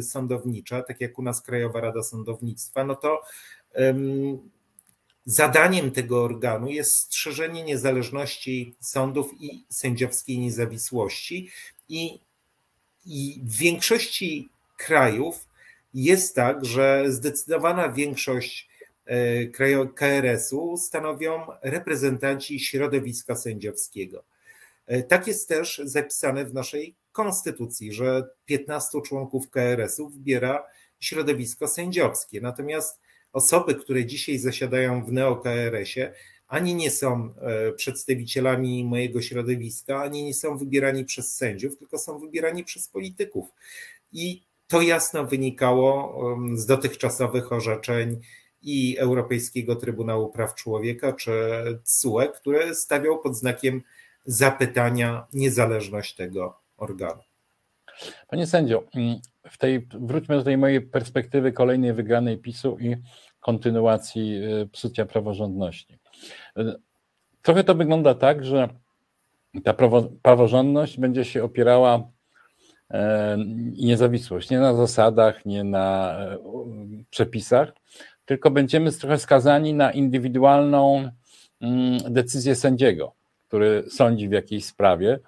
[0.02, 3.22] Sądownicza, tak jak u nas Krajowa Rada Sądownictwa, no to
[5.26, 11.50] zadaniem tego organu jest strzeżenie niezależności sądów i sędziowskiej niezawisłości.
[11.88, 12.20] I,
[13.06, 15.45] i w większości krajów
[15.96, 18.68] jest tak, że zdecydowana większość
[19.04, 19.46] e,
[19.94, 24.24] KRS-u stanowią reprezentanci środowiska sędziowskiego.
[24.86, 30.64] E, tak jest też zapisane w naszej konstytucji, że 15 członków KRS-u wybiera
[31.00, 32.40] środowisko sędziowskie.
[32.40, 33.00] Natomiast
[33.32, 36.12] osoby, które dzisiaj zasiadają w neo-KRS-ie,
[36.48, 42.18] ani nie są e, przedstawicielami mojego środowiska, ani nie są wybierani przez sędziów, tylko są
[42.18, 43.48] wybierani przez polityków.
[44.12, 46.18] I to jasno wynikało
[46.54, 48.20] z dotychczasowych orzeczeń
[48.62, 51.32] i Europejskiego Trybunału Praw Człowieka czy
[51.84, 53.82] CUE, które stawiał pod znakiem
[54.24, 57.22] zapytania niezależność tego organu.
[58.28, 62.96] Panie sędzio, mm, w tej, wróćmy do tej mojej perspektywy kolejnej wygranej PiSu i
[63.40, 65.98] kontynuacji y, psucia praworządności.
[67.42, 68.68] Trochę to wygląda tak, że
[69.64, 69.74] ta
[70.22, 72.10] praworządność będzie się opierała
[73.74, 74.50] i niezawisłość.
[74.50, 76.38] Nie na zasadach, nie na e,
[77.10, 77.72] przepisach,
[78.24, 81.10] tylko będziemy trochę skazani na indywidualną
[81.60, 83.12] mm, decyzję sędziego,
[83.48, 85.18] który sądzi w jakiejś sprawie.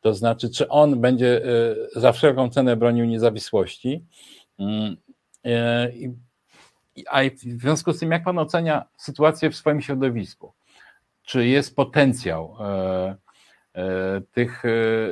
[0.00, 4.04] To znaczy, czy on będzie e, za wszelką cenę bronił niezawisłości.
[4.58, 4.96] Mm,
[5.46, 5.88] e,
[7.10, 10.52] a w związku z tym, jak pan ocenia sytuację w swoim środowisku?
[11.22, 13.16] Czy jest potencjał e,
[14.32, 14.62] tych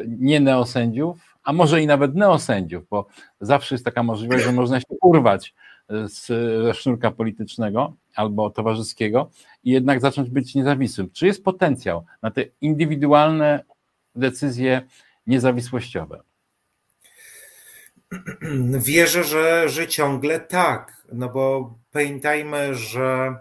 [0.06, 3.06] nie neosędziów, a może i nawet neosędziów, bo
[3.40, 5.54] zawsze jest taka możliwość, że można się urwać
[5.88, 6.26] z,
[6.64, 9.30] ze sznurka politycznego albo towarzyskiego
[9.64, 11.10] i jednak zacząć być niezawisłym.
[11.12, 13.64] Czy jest potencjał na te indywidualne
[14.14, 14.82] decyzje
[15.26, 16.20] niezawisłościowe?
[18.78, 23.36] Wierzę, że, że ciągle tak, no bo pamiętajmy, że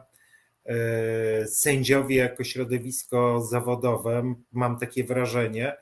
[0.65, 5.73] e, sędziowie jako środowisko zawodowe, mam takie wrażenie,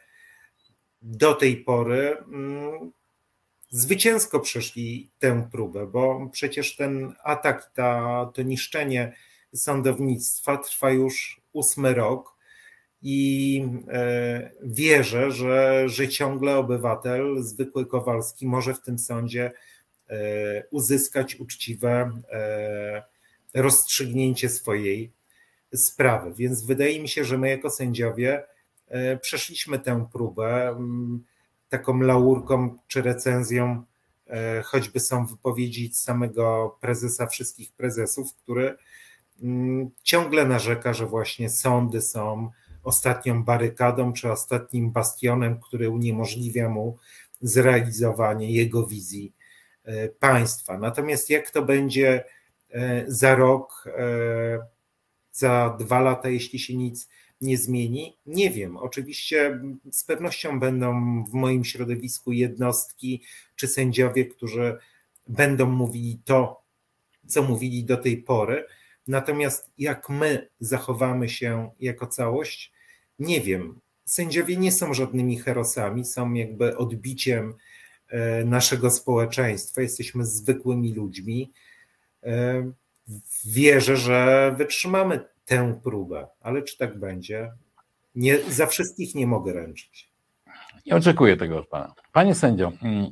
[1.04, 2.92] do tej pory mm,
[3.70, 9.16] zwycięsko przeszli tę próbę, bo przecież ten atak, ta, to niszczenie
[9.54, 12.34] sądownictwa trwa już ósmy rok
[13.02, 19.52] i e, wierzę, że, że ciągle obywatel, zwykły Kowalski, może w tym sądzie
[20.10, 20.16] e,
[20.72, 23.04] uzyskać uczciwe e,
[23.54, 25.12] rozstrzygnięcie swojej
[25.76, 26.34] sprawy.
[26.34, 28.44] Więc wydaje mi się, że my jako sędziowie
[29.22, 30.76] przeszliśmy tę próbę
[31.74, 33.84] taką laurką czy recenzją,
[34.28, 38.76] e, choćby są wypowiedzi samego prezesa wszystkich prezesów, który
[39.44, 42.52] mm, ciągle narzeka, że właśnie sądy są
[42.84, 46.98] ostatnią barykadą czy ostatnim bastionem, który uniemożliwia mu
[47.42, 49.34] zrealizowanie jego wizji
[49.84, 50.78] e, państwa.
[50.78, 52.24] Natomiast jak to będzie
[52.72, 53.84] e, za rok,
[55.32, 57.10] za dwa lata, jeśli się nic
[57.44, 58.18] nie zmieni?
[58.26, 58.78] Nie wiem.
[58.78, 59.60] Oczywiście
[59.92, 63.22] z pewnością będą w moim środowisku jednostki
[63.56, 64.78] czy sędziowie, którzy
[65.28, 66.64] będą mówili to,
[67.28, 68.66] co mówili do tej pory.
[69.08, 72.74] Natomiast jak my zachowamy się jako całość,
[73.20, 73.80] nie wiem.
[74.06, 77.54] Sędziowie nie są żadnymi herosami, są jakby odbiciem
[78.08, 79.82] e, naszego społeczeństwa.
[79.82, 81.52] Jesteśmy zwykłymi ludźmi.
[82.24, 82.72] E,
[83.46, 87.52] wierzę, że wytrzymamy tę próbę, ale czy tak będzie?
[88.16, 90.10] Nie, za wszystkich nie mogę ręczyć.
[90.86, 91.94] Nie oczekuję tego od Pana.
[92.12, 93.12] Panie sędzio, mm,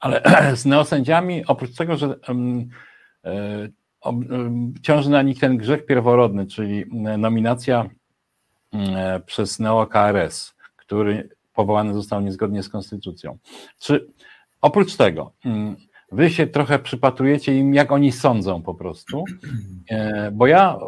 [0.00, 0.22] ale
[0.56, 2.68] z neosędziami, oprócz tego, że mm,
[3.24, 3.68] e,
[4.82, 6.84] ciąży na nich ten grzech pierworodny, czyli
[7.18, 7.90] nominacja
[8.72, 13.38] mm, e, przez neo-KRS, który powołany został niezgodnie z konstytucją.
[13.78, 14.12] Czy
[14.60, 15.32] oprócz tego
[16.12, 19.24] wy się trochę przypatrujecie im, jak oni sądzą po prostu,
[19.90, 20.78] e, bo ja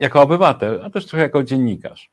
[0.00, 2.10] jako obywatel, a też trochę jako dziennikarz,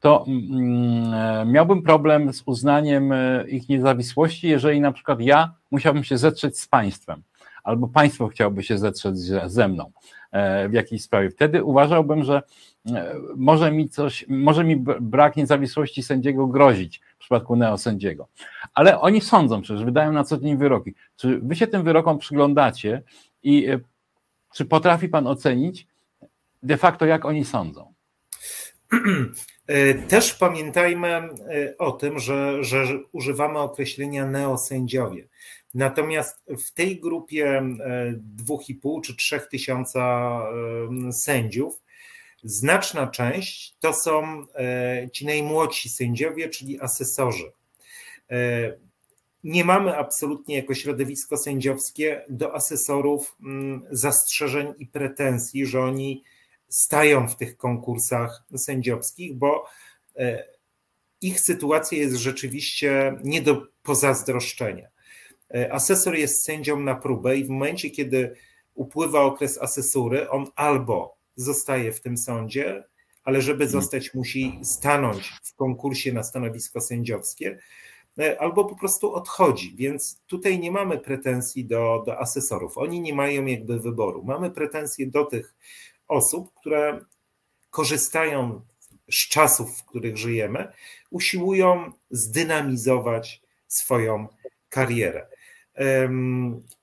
[0.00, 6.04] to mm, e, miałbym problem z uznaniem e, ich niezawisłości, jeżeli na przykład ja musiałbym
[6.04, 7.22] się zetrzeć z państwem,
[7.62, 9.92] albo państwo chciałoby się zetrzeć ze mną
[10.68, 11.30] w jakiejś sprawie.
[11.30, 12.42] Wtedy uważałbym, że
[13.36, 18.28] może mi coś, może mi brak niezawisłości sędziego grozić, przypadku neosędziego.
[18.74, 20.94] Ale oni sądzą przecież, wydają na co dzień wyroki.
[21.16, 23.02] Czy wy się tym wyrokom przyglądacie
[23.42, 23.80] i e,
[24.54, 25.86] czy potrafi pan ocenić
[26.62, 27.92] de facto, jak oni sądzą?
[29.66, 31.28] E, też pamiętajmy e,
[31.78, 35.28] o tym, że, że używamy określenia neosędziowie.
[35.74, 37.62] Natomiast w tej grupie
[38.46, 40.40] 2,5 czy 3 tysiąca
[41.12, 41.82] sędziów
[42.44, 47.52] Znaczna część to są e, ci najmłodsi sędziowie, czyli asesorzy.
[48.30, 48.72] E,
[49.44, 56.22] nie mamy absolutnie jako środowisko sędziowskie do asesorów mm, zastrzeżeń i pretensji, że oni
[56.68, 59.64] stają w tych konkursach sędziowskich, bo
[60.16, 60.44] e,
[61.20, 64.91] ich sytuacja jest rzeczywiście nie do pozazdroszczenia.
[65.70, 68.36] Asesor jest sędzią na próbę i w momencie, kiedy
[68.74, 72.84] upływa okres asesury, on albo zostaje w tym sądzie,
[73.24, 73.82] ale żeby mhm.
[73.82, 77.58] zostać, musi stanąć w konkursie na stanowisko sędziowskie,
[78.18, 79.74] e, albo po prostu odchodzi.
[79.76, 82.78] Więc tutaj nie mamy pretensji do, do asesorów.
[82.78, 84.24] Oni nie mają jakby wyboru.
[84.24, 85.54] Mamy pretensje do tych
[86.08, 87.04] osób, które
[87.70, 88.60] korzystają
[89.10, 90.72] z czasów, w których żyjemy,
[91.10, 94.26] usiłują zdynamizować swoją
[94.68, 95.26] karierę.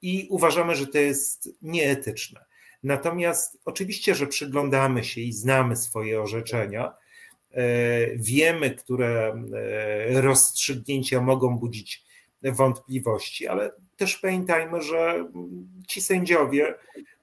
[0.01, 2.45] I uważamy, że to jest nieetyczne.
[2.83, 6.93] Natomiast oczywiście, że przyglądamy się i znamy swoje orzeczenia,
[7.51, 9.43] e, wiemy, które
[10.13, 12.03] e, rozstrzygnięcia mogą budzić
[12.43, 15.29] wątpliwości, ale też pamiętajmy, że
[15.87, 16.75] ci sędziowie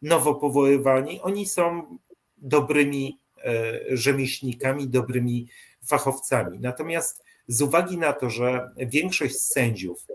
[0.02, 1.98] nowo powoływani, oni są
[2.36, 5.48] dobrymi e, rzemieślnikami, dobrymi
[5.86, 6.60] fachowcami.
[6.60, 10.06] Natomiast z uwagi na to, że większość sędziów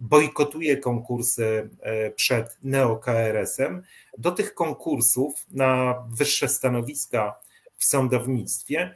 [0.00, 3.82] bojkotuje konkursy e, przed neo-KRS-em.
[4.18, 7.40] Do tych konkursów na wyższe stanowiska
[7.76, 8.94] w sądownictwie,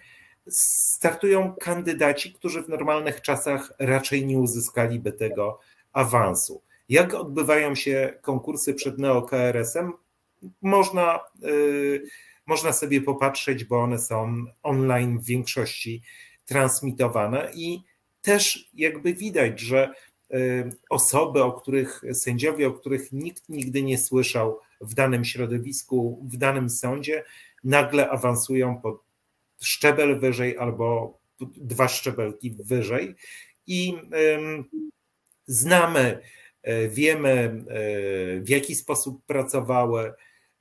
[0.48, 5.60] startują kandydaci, którzy w normalnych czasach raczej nie uzyskaliby tego
[5.92, 6.62] awansu.
[6.88, 9.92] Jak odbywają się konkursy przed NeoKRS-em?
[10.62, 12.02] Można, yy,
[12.46, 16.02] można sobie popatrzeć, bo one są online w większości
[16.44, 17.82] transmitowane i
[18.22, 19.94] też jakby widać, że
[20.90, 26.70] osoby, o których sędziowie, o których nikt nigdy nie słyszał w danym środowisku, w danym
[26.70, 27.24] sądzie,
[27.64, 29.04] nagle awansują pod
[29.60, 31.18] szczebel wyżej albo
[31.56, 33.14] dwa szczebelki wyżej.
[33.66, 33.94] I
[35.46, 36.18] znamy,
[36.62, 40.12] e, wiemy e, w jaki sposób pracowały,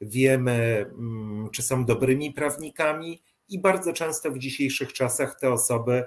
[0.02, 6.04] wiemy mm, czy są dobrymi prawnikami i bardzo często w dzisiejszych czasach te osoby,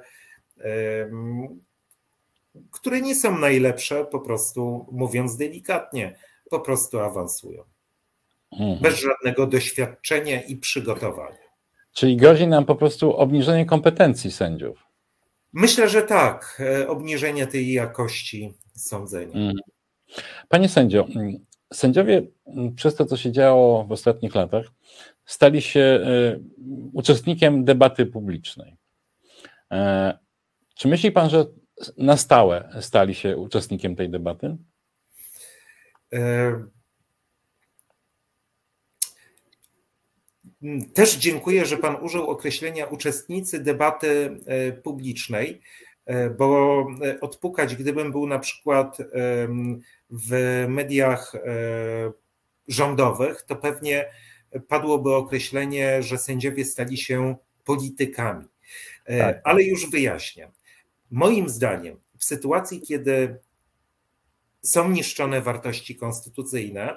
[2.70, 6.16] które nie są najlepsze, po prostu mówiąc delikatnie,
[6.50, 7.64] po prostu awansują.
[8.52, 8.78] Mhm.
[8.78, 11.42] Bez żadnego doświadczenia i przygotowania.
[11.92, 14.86] Czyli grozi nam po prostu obniżenie kompetencji sędziów.
[15.52, 16.62] Myślę, że tak.
[16.80, 19.34] E, obniżenie tej jakości sądzenia.
[19.34, 19.56] Mhm.
[20.48, 21.06] Panie sędzio,
[21.72, 22.22] sędziowie
[22.76, 24.66] przez to, co się działo w ostatnich latach,
[25.24, 26.38] stali się e,
[26.92, 28.76] uczestnikiem debaty publicznej.
[29.70, 30.18] E,
[30.74, 31.46] czy myśli pan, że
[31.96, 34.56] na stałe stali się uczestnikiem tej debaty?
[40.94, 45.60] Też dziękuję, że Pan użył określenia uczestnicy debaty e, publicznej,
[46.06, 48.98] e, bo e, odpukać, gdybym był na przykład
[50.10, 51.32] w mediach
[52.68, 54.10] rządowych, to pewnie
[54.68, 58.44] padłoby określenie, że sędziowie stali się politykami.
[59.18, 59.40] Tak.
[59.44, 60.50] Ale już wyjaśniam.
[61.12, 63.38] Moim zdaniem, w sytuacji, kiedy
[64.62, 66.96] są niszczone wartości konstytucyjne,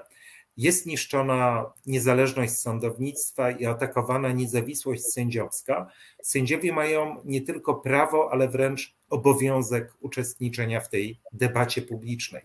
[0.58, 5.92] jest niszczona niezależność sądownictwa i atakowana niezawisłość sędziowska,
[6.24, 12.44] sędziowie mają nie tylko prawo, ale wręcz obowiązek uczestniczenia w tej debacie publicznej.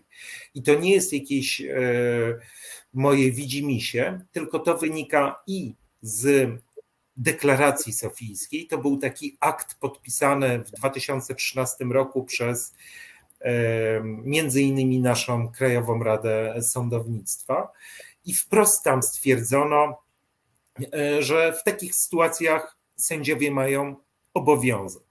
[0.55, 1.69] I to nie jest jakieś e,
[2.93, 6.49] moje widzimisię, tylko to wynika i z
[7.21, 8.67] deklaracji sofijskiej.
[8.67, 12.73] To był taki akt podpisany w 2013 roku przez
[14.03, 17.71] między innymi naszą Krajową Radę Sądownictwa
[18.25, 20.01] i wprost tam stwierdzono,
[20.93, 23.95] e, że w takich sytuacjach sędziowie mają
[24.33, 25.10] obowiązek.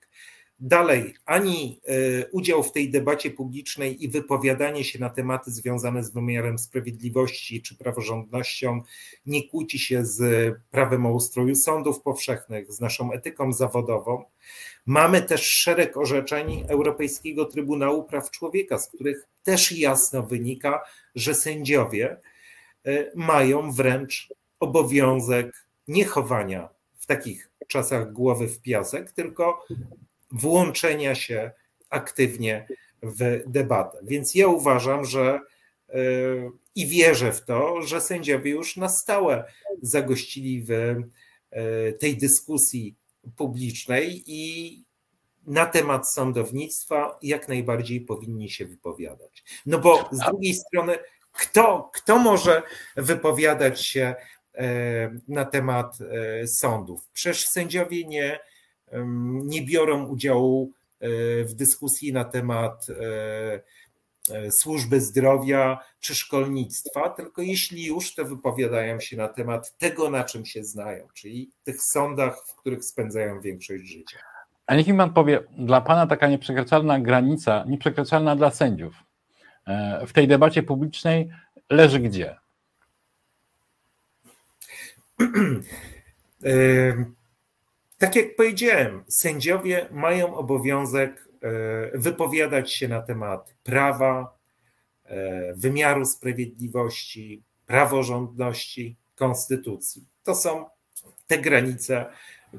[0.63, 6.11] Dalej, ani e, udział w tej debacie publicznej i wypowiadanie się na tematy związane z
[6.11, 8.83] wymiarem sprawiedliwości czy praworządnością
[9.27, 14.25] nie kłóci się z prawem o ustroju sądów powszechnych, z naszą etyką zawodową.
[14.87, 20.81] Mamy też szereg orzeczeń Europejskiego Trybunału Praw Człowieka, z których też jasno wynika,
[21.15, 22.17] że sędziowie
[22.85, 29.67] e, mają wręcz obowiązek nie chowania w takich czasach głowy w piasek, tylko
[30.33, 31.51] włączenia się
[31.91, 32.67] aktywnie
[33.03, 33.99] w debatę.
[34.03, 35.41] Więc ja uważam, że
[35.89, 36.01] e,
[36.75, 39.45] i wierzę w to, że sędziowie już na stałe
[39.83, 42.97] zagościli w e, tej dyskusji
[43.37, 44.85] publicznej i
[45.47, 49.45] na temat sądownictwa jak najbardziej powinni się wypowiadać.
[49.67, 50.99] No bo z drugiej strony,
[51.33, 52.63] kto, kto może
[52.97, 54.15] wypowiadać się
[54.55, 55.99] e, na temat
[56.47, 57.09] sądów?
[57.13, 58.39] Przecież sędziowie nie,
[59.45, 61.09] nie biorą udziału e,
[61.45, 62.87] w dyskusji na temat
[64.51, 70.47] służby zdrowia czy szkolnictwa, tylko jeśli już, to wypowiadają się na temat tego, na czym
[70.47, 74.19] się znają, czyli tych sądach, w których spędzają większość życia.
[74.67, 78.95] A niech mi pan powie, dla pana taka nieprzekraczalna granica, nieprzekraczalna dla sędziów
[79.67, 81.31] e, w tej debacie publicznej
[81.71, 82.37] leży gdzie?
[88.01, 94.41] E, tak jak powiedziałem, sędziowie mają obowiązek e, wypowiadać się na temat prawa,
[95.55, 100.07] wymiaru sprawiedliwości, praworządności, konstytucji.
[100.23, 100.67] To są
[101.27, 102.07] te granice,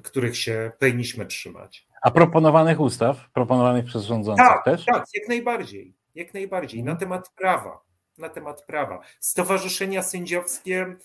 [0.04, 1.88] których się powinniśmy trzymać.
[2.02, 4.86] A proponowanych ustaw, proponowanych przez rządzących tak, też?
[4.86, 5.96] Tak, jak najbardziej.
[6.16, 6.84] Jak najbardziej.
[6.84, 7.00] Na mhm.
[7.00, 7.82] temat prawa.
[8.18, 9.02] Na temat prawa.
[9.20, 10.96] Stowarzyszenia sędziowskie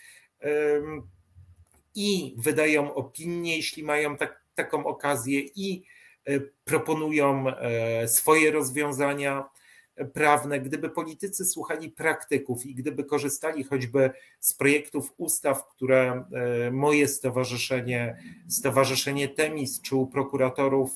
[1.97, 5.83] i wydają opinie, jeśli mają tak, taką okazję, i
[6.25, 9.49] e, proponują e, swoje rozwiązania
[10.13, 17.09] prawne, gdyby politycy słuchali praktyków i gdyby korzystali choćby z projektów ustaw, które e, moje
[17.09, 18.17] stowarzyszenie,
[18.49, 20.91] Stowarzyszenie Temis, czy u prokuratorów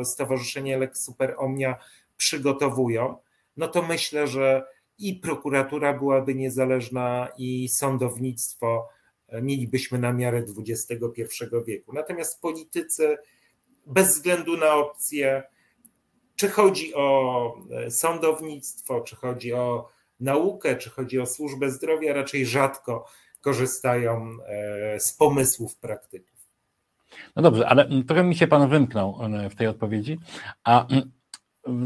[0.00, 1.76] e, Stowarzyszenie Lex Super Omnia
[2.16, 3.16] przygotowują,
[3.56, 4.64] no to myślę, że
[4.98, 8.88] i prokuratura byłaby niezależna, i sądownictwo
[9.42, 10.94] mielibyśmy na miarę XXI
[11.66, 11.92] wieku.
[11.92, 13.16] Natomiast politycy,
[13.86, 15.42] bez względu na opcje,
[16.36, 17.54] czy chodzi o
[17.90, 19.88] sądownictwo, czy chodzi o
[20.20, 23.06] naukę, czy chodzi o służbę zdrowia, raczej rzadko
[23.40, 24.30] korzystają
[24.98, 26.38] z pomysłów praktyków.
[27.36, 29.18] No dobrze, ale trochę mi się pan wymknął
[29.50, 30.18] w tej odpowiedzi,
[30.64, 30.86] a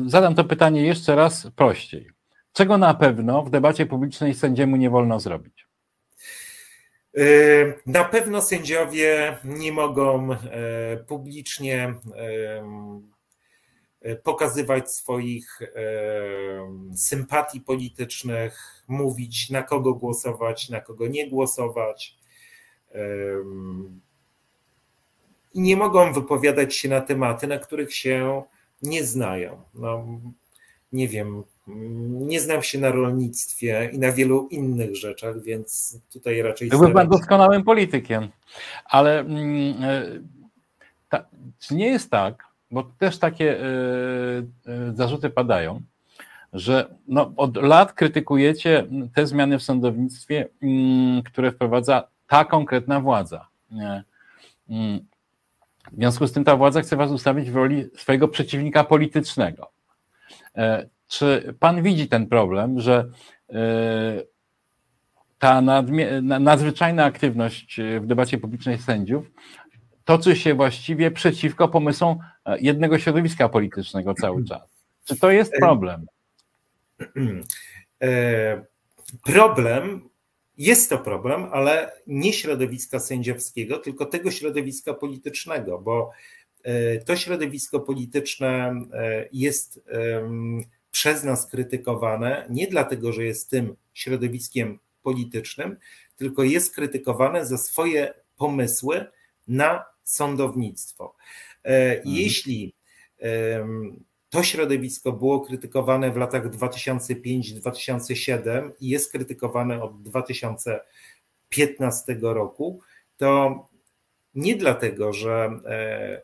[0.06, 2.10] zadam to pytanie jeszcze raz prościej.
[2.52, 5.65] Czego na pewno w debacie publicznej sędziemu nie wolno zrobić?
[7.16, 11.94] Yy, na pewno sędziowie nie mogą e, publicznie
[14.02, 15.68] e, pokazywać swoich e,
[16.96, 22.18] sympatii politycznych, mówić na kogo głosować, na kogo nie głosować.
[25.54, 28.42] I nie mogą wypowiadać się na tematy, na których się
[28.82, 29.62] nie znają.
[29.74, 30.06] No,
[30.92, 36.68] nie wiem, nie znam się na rolnictwie i na wielu innych rzeczach, więc tutaj raczej.
[36.68, 38.28] Byłby pan doskonałym politykiem,
[38.84, 40.02] ale mm, e,
[41.08, 41.24] ta,
[41.58, 43.66] czy nie jest tak, bo też takie y,
[44.90, 45.80] y, zarzuty padają,
[46.52, 53.48] że no, od lat krytykujecie te zmiany w sądownictwie, y, które wprowadza ta konkretna władza.
[54.68, 55.00] Mm,
[55.92, 59.70] w związku z tym ta władza chce was ustawić w roli swojego przeciwnika politycznego.
[61.06, 63.10] E, czy pan widzi ten problem, że
[63.50, 64.22] e,
[65.38, 65.60] ta
[66.22, 69.30] nadzwyczajna aktywność w debacie publicznej sędziów
[70.04, 72.18] toczy się właściwie przeciwko pomysłom
[72.60, 74.62] jednego środowiska politycznego cały czas?
[75.04, 76.06] Czy to jest problem?
[78.02, 78.64] E,
[79.24, 80.08] problem
[80.58, 86.10] jest to problem, ale nie środowiska sędziowskiego, tylko tego środowiska politycznego, bo
[86.62, 89.80] e, to środowisko polityczne e, jest
[90.96, 95.76] przez nas krytykowane nie dlatego, że jest tym środowiskiem politycznym,
[96.16, 99.06] tylko jest krytykowane za swoje pomysły
[99.48, 101.16] na sądownictwo.
[101.64, 102.16] E, mhm.
[102.16, 102.74] Jeśli
[104.30, 112.80] to środowisko było krytykowane w latach 2005-2007 i jest krytykowane od 2015 roku,
[113.16, 113.68] to
[114.34, 116.22] nie dlatego, że e,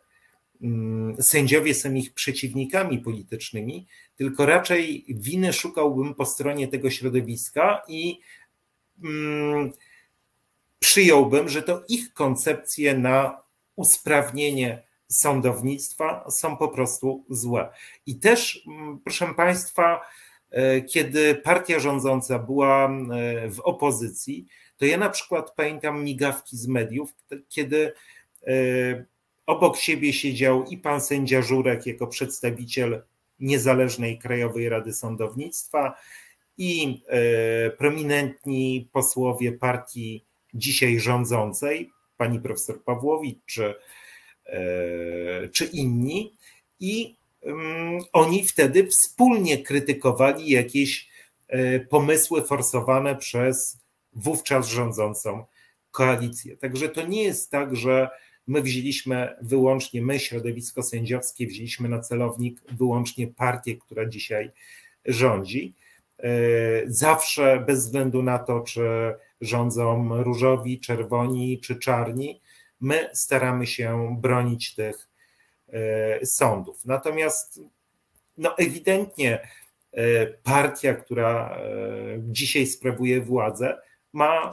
[1.20, 3.86] sędziowie są ich przeciwnikami politycznymi,
[4.16, 8.20] tylko raczej winy szukałbym po stronie tego środowiska i
[9.04, 9.72] mm,
[10.78, 13.42] przyjąłbym, że to ich koncepcje na
[13.76, 17.68] usprawnienie sądownictwa są po prostu złe.
[18.06, 20.00] I też, mm, proszę Państwa,
[20.50, 22.90] e, kiedy partia rządząca była e,
[23.50, 24.46] w opozycji,
[24.76, 27.14] to ja na przykład pamiętam migawki z mediów,
[27.48, 27.92] kiedy
[28.46, 28.52] e,
[29.56, 33.02] obok siebie siedział i pan sędzia Żurek jako przedstawiciel
[33.40, 35.94] niezależnej Krajowej Rady Sądownictwa
[36.58, 37.02] i
[37.78, 40.24] prominentni posłowie partii
[40.54, 43.74] dzisiaj rządzącej, pani profesor Pawłowicz czy
[44.46, 46.36] E, czy inni,
[46.80, 51.08] i mm, oni wtedy wspólnie krytykowali jakieś
[51.48, 53.78] e, pomysły forsowane przez
[54.12, 55.44] wówczas rządzącą
[55.90, 56.56] koalicję.
[56.56, 58.10] Także to nie jest tak, że
[58.46, 64.50] my wzięliśmy wyłącznie, my, środowisko sędziowskie, wzięliśmy na celownik wyłącznie partię, która dzisiaj
[65.04, 65.74] rządzi.
[66.18, 66.30] E,
[66.86, 72.40] zawsze, bez względu na to, czy rządzą różowi, czerwoni czy czarni,
[72.80, 75.08] my staramy się bronić tych
[75.68, 76.84] e, sądów.
[76.84, 77.60] Natomiast
[78.38, 79.48] no ewidentnie
[79.92, 81.60] e, partia, która
[82.18, 83.78] dzisiaj sprawuje władzę,
[84.12, 84.52] ma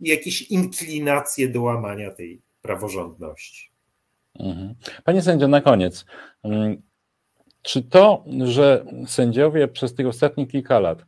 [0.00, 3.70] jakieś inklinacje do łamania tej praworządności.
[4.38, 4.74] Mhm.
[5.04, 6.04] Panie sędzio, na koniec.
[6.42, 6.82] Mm,
[7.62, 11.04] czy to, że sędziowie przez tych ostatnich kilka lat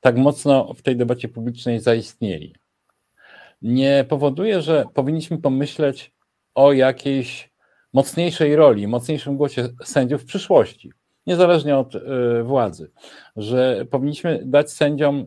[0.00, 2.54] tak mocno w tej debacie publicznej zaistnieli,
[3.62, 6.12] nie powoduje, że powinniśmy pomyśleć
[6.54, 7.50] o jakiejś
[7.92, 10.92] mocniejszej roli, mocniejszym głosie sędziów w przyszłości,
[11.30, 12.00] niezależnie od y,
[12.42, 12.90] władzy,
[13.36, 15.26] że powinniśmy dać sędziom y,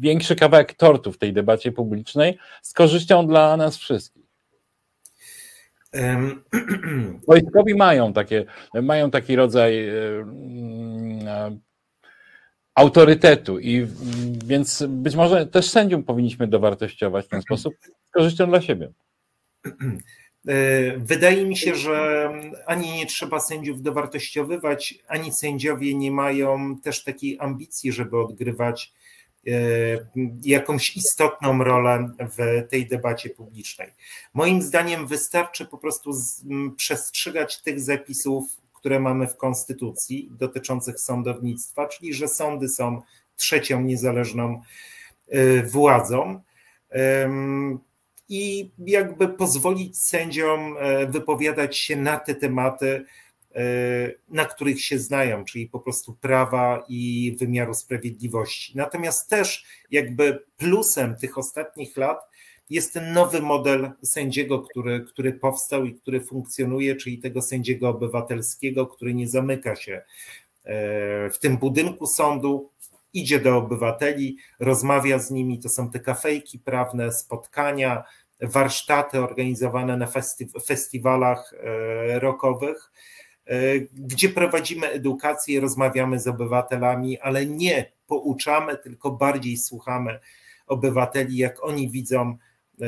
[0.00, 4.22] większy kawałek tortu w tej debacie publicznej z korzyścią dla nas wszystkich.
[7.28, 8.44] Wojskowi mają, takie,
[8.82, 10.24] mają taki rodzaj y,
[12.74, 13.86] autorytetu i
[14.44, 17.74] więc być może też sędziom powinniśmy dowartościować w ten sposób
[18.08, 18.92] z korzyścią dla siebie.
[20.48, 22.30] E, wydaje mi się, że
[22.66, 28.92] ani nie trzeba sędziów dowartościowywać, ani sędziowie nie mają też takiej ambicji, żeby odgrywać
[29.46, 29.50] e,
[30.44, 33.92] jakąś istotną rolę w tej debacie publicznej.
[34.34, 36.10] Moim zdaniem wystarczy po prostu
[36.76, 43.02] przestrzegać tych zapisów które mamy w Konstytucji dotyczących sądownictwa, czyli że sądy są
[43.36, 44.62] trzecią niezależną
[45.64, 46.40] władzą
[48.28, 50.76] i jakby pozwolić sędziom
[51.08, 53.04] wypowiadać się na te tematy,
[54.28, 58.76] na których się znają, czyli po prostu prawa i wymiaru sprawiedliwości.
[58.76, 62.32] Natomiast też jakby plusem tych ostatnich lat
[62.70, 68.86] jest ten nowy model sędziego, który, który powstał i który funkcjonuje, czyli tego sędziego obywatelskiego,
[68.86, 70.02] który nie zamyka się
[70.64, 72.70] e, w tym budynku sądu,
[73.12, 75.58] idzie do obywateli, rozmawia z nimi.
[75.58, 78.04] To są te kafejki prawne, spotkania,
[78.40, 80.08] warsztaty organizowane na
[80.66, 82.92] festiwalach e, rockowych,
[83.46, 90.20] e, gdzie prowadzimy edukację, rozmawiamy z obywatelami, ale nie pouczamy, tylko bardziej słuchamy
[90.66, 92.36] obywateli, jak oni widzą
[92.82, 92.86] E,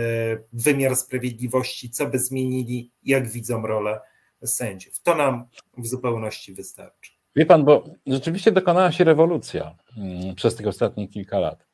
[0.53, 4.01] wymiar sprawiedliwości, co by zmienili, jak widzą rolę
[4.45, 5.01] sędziów.
[5.01, 5.49] To nam
[5.79, 7.14] w zupełności wystarczy.
[7.37, 11.66] Wie pan, bo rzeczywiście dokonała się rewolucja mm, przez tych ostatnich kilka lat.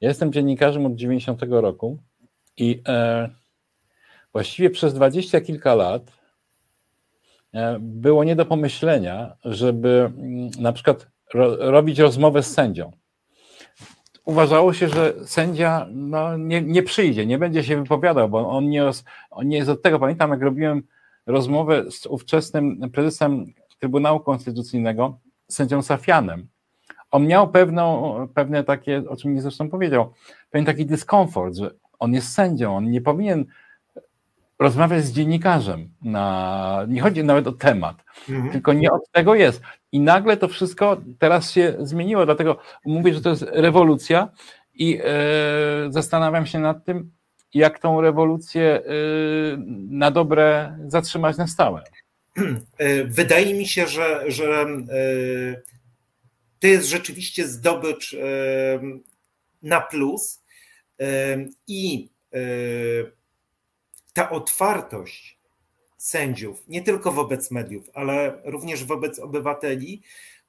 [0.00, 1.98] Ja jestem dziennikarzem od 90 roku
[2.56, 3.28] i e,
[4.32, 6.12] właściwie przez dwadzieścia kilka lat
[7.54, 12.92] e, było nie do pomyślenia, żeby mm, na przykład ro, robić rozmowę z sędzią
[14.24, 18.84] uważało się, że sędzia no, nie, nie przyjdzie, nie będzie się wypowiadał, bo on nie,
[19.30, 19.98] on nie jest od tego.
[19.98, 20.82] Pamiętam, jak robiłem
[21.26, 23.46] rozmowę z ówczesnym prezesem
[23.82, 25.18] Trybunału Konstytucyjnego,
[25.48, 26.46] sędzią Safianem.
[27.10, 30.12] On miał pewną, pewne takie, o czym mi zresztą powiedział,
[30.50, 33.44] pewien taki dyskomfort, że on jest sędzią, on nie powinien
[34.58, 35.88] rozmawiać z dziennikarzem.
[36.02, 38.52] Na, nie chodzi nawet o temat, mhm.
[38.52, 39.62] tylko nie od tego jest.
[39.92, 44.28] I nagle to wszystko teraz się zmieniło, dlatego mówię, że to jest rewolucja
[44.74, 45.06] i e,
[45.88, 47.10] zastanawiam się nad tym,
[47.54, 48.82] jak tą rewolucję e,
[49.88, 51.82] na dobre zatrzymać na stałe.
[52.78, 55.62] E, wydaje mi się, że, że e,
[56.60, 58.18] to jest rzeczywiście zdobycz e,
[59.62, 60.42] na plus
[61.68, 62.08] i
[64.12, 65.38] ta otwartość
[65.98, 70.02] sędziów, nie tylko wobec mediów, ale również wobec obywateli,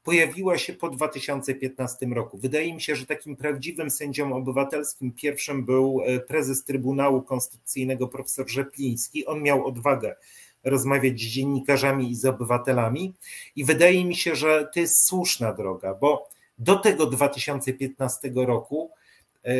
[0.03, 2.37] pojawiła się po 2015 roku.
[2.37, 9.25] Wydaje mi się, że takim prawdziwym sędzią obywatelskim pierwszym był prezes Trybunału Konstytucyjnego profesor Rzepliński.
[9.25, 10.15] On miał odwagę
[10.63, 13.13] rozmawiać z dziennikarzami i z obywatelami
[13.55, 18.91] i wydaje mi się, że to jest słuszna droga, bo do tego 2015 roku
[19.45, 19.53] e,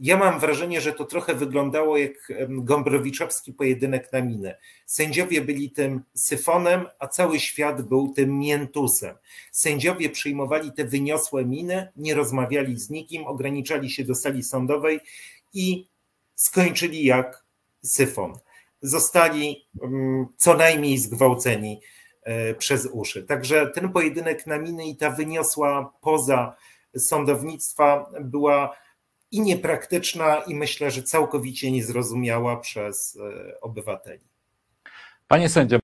[0.00, 4.56] ja mam wrażenie, że to trochę wyglądało jak Gombrowiczowski pojedynek na minę.
[4.86, 9.16] Sędziowie byli tym syfonem, a cały świat był tym miętusem.
[9.52, 15.00] Sędziowie przyjmowali te wyniosłe miny, nie rozmawiali z nikim, ograniczali się do sali sądowej
[15.54, 15.86] i
[16.34, 17.44] skończyli jak
[17.82, 18.38] syfon.
[18.82, 19.68] Zostali
[20.36, 21.80] co najmniej zgwałceni
[22.22, 23.22] e, przez uszy.
[23.22, 26.56] Także ten pojedynek na miny i ta wyniosła poza
[26.96, 28.76] sądownictwa była
[29.30, 34.24] i niepraktyczna, i myślę, że całkowicie niezrozumiała przez e, obywateli.
[35.28, 35.78] Panie sędzio.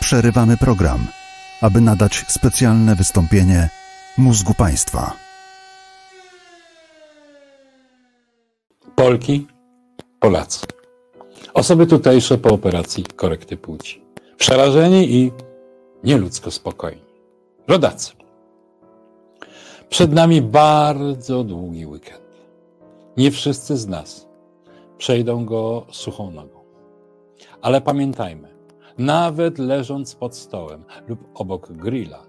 [0.00, 1.06] Przerywamy program,
[1.60, 3.68] aby nadać specjalne wystąpienie
[4.18, 5.12] mózgu państwa.
[8.96, 9.46] Polki,
[10.24, 10.66] Polacy.
[11.54, 14.04] Osoby tutejsze po operacji korekty płci.
[14.38, 15.32] Przerażeni i
[16.04, 17.04] nieludzko spokojni.
[17.68, 18.12] Rodacy.
[19.88, 22.22] Przed nami bardzo długi weekend.
[23.16, 24.28] Nie wszyscy z nas
[24.98, 26.60] przejdą go suchą nogą.
[27.62, 28.48] Ale pamiętajmy,
[28.98, 32.22] nawet leżąc pod stołem lub obok grilla,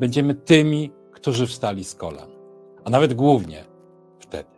[0.00, 2.28] będziemy tymi, którzy wstali z kolan,
[2.84, 3.64] a nawet głównie
[4.18, 4.50] wtedy.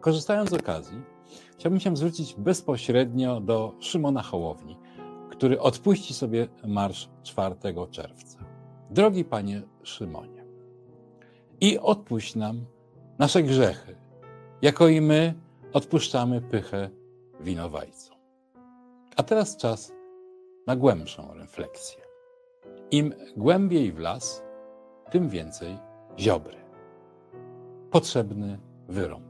[0.00, 1.02] Korzystając z okazji,
[1.60, 4.76] chciałbym się zwrócić bezpośrednio do Szymona Hołowni,
[5.30, 7.54] który odpuści sobie marsz 4
[7.90, 8.38] czerwca.
[8.90, 10.44] Drogi panie Szymonie,
[11.60, 12.64] i odpuść nam
[13.18, 13.96] nasze grzechy,
[14.62, 15.34] jako i my
[15.72, 16.90] odpuszczamy pychę
[17.40, 18.16] winowajcom.
[19.16, 19.92] A teraz czas
[20.66, 22.00] na głębszą refleksję.
[22.90, 24.42] Im głębiej w las,
[25.10, 25.78] tym więcej
[26.18, 26.56] ziobry.
[27.90, 28.58] Potrzebny
[28.88, 29.29] wyrąb.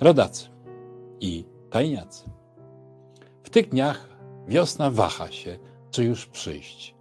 [0.00, 0.48] Rodacy
[1.20, 2.30] i tajniacy.
[3.42, 4.08] W tych dniach
[4.48, 5.58] wiosna waha się,
[5.90, 6.94] czy już przyjść.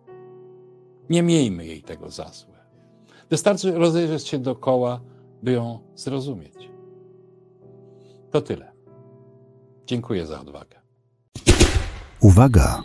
[1.10, 2.56] Nie miejmy jej tego za złe.
[3.30, 5.02] Wystarczy rozejrzeć się dookoła,
[5.44, 6.70] by ją zrozumieć.
[8.32, 8.72] To tyle.
[9.86, 10.82] Dziękuję za odwagę.
[12.22, 12.84] Uwaga!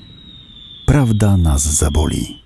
[0.86, 2.39] Prawda nas zaboli.